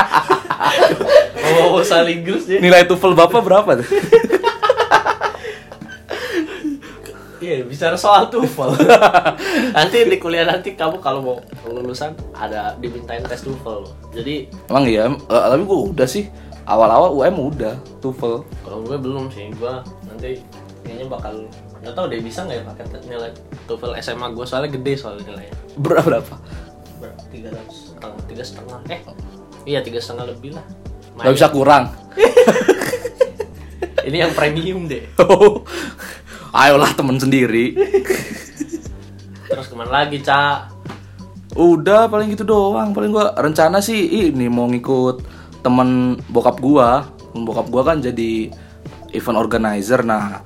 Ngomong 1.36 1.84
soal 1.84 2.08
Inggris 2.08 2.48
ya. 2.48 2.64
Nilai 2.64 2.88
TOEFL 2.88 3.12
Bapak 3.12 3.44
berapa 3.44 3.70
tuh? 3.76 3.88
Iya, 7.38 7.64
bicara 7.64 7.96
soal 8.00 8.32
TOEFL. 8.32 8.72
nanti 9.76 9.96
di 10.08 10.16
kuliah 10.16 10.48
nanti 10.48 10.74
kamu 10.74 10.98
kalau 10.98 11.20
mau 11.20 11.36
lulusan 11.68 12.16
ada 12.32 12.72
dimintain 12.80 13.20
tes 13.24 13.44
TOEFL. 13.44 13.88
Jadi 14.16 14.48
Emang 14.66 14.84
iya, 14.88 15.06
eh, 15.12 15.44
tapi 15.52 15.62
gua 15.68 15.92
udah 15.92 16.08
sih. 16.08 16.26
Awal-awal 16.68 17.16
UM 17.16 17.36
udah 17.52 17.76
TOEFL. 18.00 18.44
kalau 18.64 18.78
gue 18.84 18.96
belum 19.00 19.32
sih, 19.32 19.48
gue 19.56 19.72
nanti 20.08 20.44
kayaknya 20.84 21.06
bakal 21.08 21.34
nggak 21.78 21.94
tahu 21.94 22.06
deh 22.10 22.20
bisa 22.22 22.42
nggak 22.42 22.56
ya 22.58 22.62
pakai 22.66 22.84
nilai 23.06 23.30
TOEFL 23.70 23.92
SMA 24.02 24.26
gue 24.34 24.44
soalnya 24.44 24.70
gede 24.74 24.92
soalnya 24.98 25.22
nilainya. 25.28 25.54
Berapa 25.78 26.06
berapa? 26.06 26.34
Tiga 27.30 27.48
ratus 27.54 27.94
setengah, 27.94 28.22
tiga 28.26 28.42
setengah. 28.42 28.78
Eh, 28.90 29.00
iya 29.68 29.78
tiga 29.84 30.00
setengah 30.02 30.34
lebih 30.34 30.58
lah. 30.58 30.66
Gak 31.18 31.34
bisa 31.34 31.48
kurang. 31.50 31.90
Ini 34.08 34.24
yang 34.24 34.32
premium 34.32 34.88
deh. 34.88 35.04
Ayolah 36.58 36.96
temen 36.96 37.20
sendiri. 37.20 37.76
Terus 39.44 39.66
ke 39.68 39.74
mana 39.76 40.00
lagi, 40.00 40.24
Cak? 40.24 40.72
Udah 41.52 42.08
paling 42.08 42.32
gitu 42.32 42.46
doang. 42.46 42.96
Paling 42.96 43.12
gua 43.12 43.36
rencana 43.36 43.84
sih 43.84 44.30
ini 44.32 44.48
mau 44.48 44.64
ngikut 44.64 45.20
temen 45.60 46.16
bokap 46.32 46.56
gua. 46.56 47.04
Bokap 47.36 47.68
gua 47.68 47.82
kan 47.92 48.00
jadi 48.00 48.48
event 49.12 49.36
organizer. 49.36 50.00
Nah, 50.00 50.40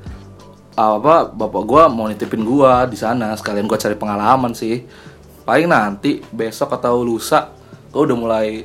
apa 0.73 1.29
bapak 1.29 1.63
gua 1.69 1.85
mau 1.93 2.09
nitipin 2.09 2.41
gua 2.49 2.89
di 2.89 2.97
sana 2.97 3.37
sekalian 3.37 3.69
gua 3.69 3.77
cari 3.77 3.97
pengalaman 3.97 4.57
sih. 4.57 4.85
Paling 5.43 5.69
nanti 5.69 6.23
besok 6.33 6.73
atau 6.77 7.03
lusa 7.05 7.53
gua 7.93 8.09
udah 8.09 8.17
mulai 8.17 8.65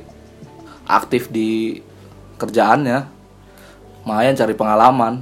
aktif 0.88 1.28
di 1.28 1.80
kerjaannya. 2.40 3.18
Lumayan 4.08 4.32
cari 4.32 4.56
pengalaman. 4.56 5.20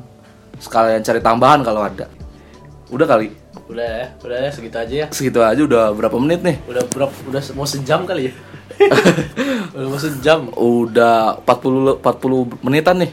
Sekalian 0.63 1.03
cari 1.03 1.19
tambahan 1.19 1.67
kalau 1.67 1.83
ada. 1.83 2.07
Udah 2.87 3.03
kali. 3.03 3.35
Udah 3.67 3.83
ya, 3.83 4.07
udah 4.23 4.37
ya 4.47 4.51
segitu 4.55 4.79
aja 4.79 4.95
ya. 4.95 5.07
Segitu 5.11 5.43
aja 5.43 5.59
udah 5.59 5.91
berapa 5.91 6.15
menit 6.23 6.47
nih? 6.47 6.57
Udah 6.71 6.87
berapa 6.87 7.11
udah 7.27 7.43
mau 7.59 7.67
sejam 7.67 8.07
kali 8.07 8.31
ya? 8.31 8.33
udah 9.75 9.87
mau 9.91 9.99
sejam. 9.99 10.55
Udah 10.55 11.43
40 11.43 11.99
40 11.99 12.63
menitan 12.63 13.03
nih. 13.03 13.11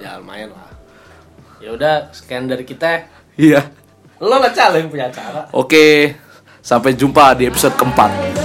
Ya 0.00 0.16
lumayan 0.16 0.56
lah. 0.56 0.63
Ya 1.64 1.72
udah 1.72 2.12
sekian 2.12 2.44
dari 2.44 2.68
kita. 2.68 3.08
Iya. 3.40 3.72
Lo 4.20 4.36
lah 4.36 4.52
yang 4.52 4.92
punya 4.92 5.08
acara. 5.08 5.48
Oke. 5.56 6.12
Sampai 6.60 6.92
jumpa 6.92 7.32
di 7.40 7.48
episode 7.48 7.72
keempat. 7.72 8.43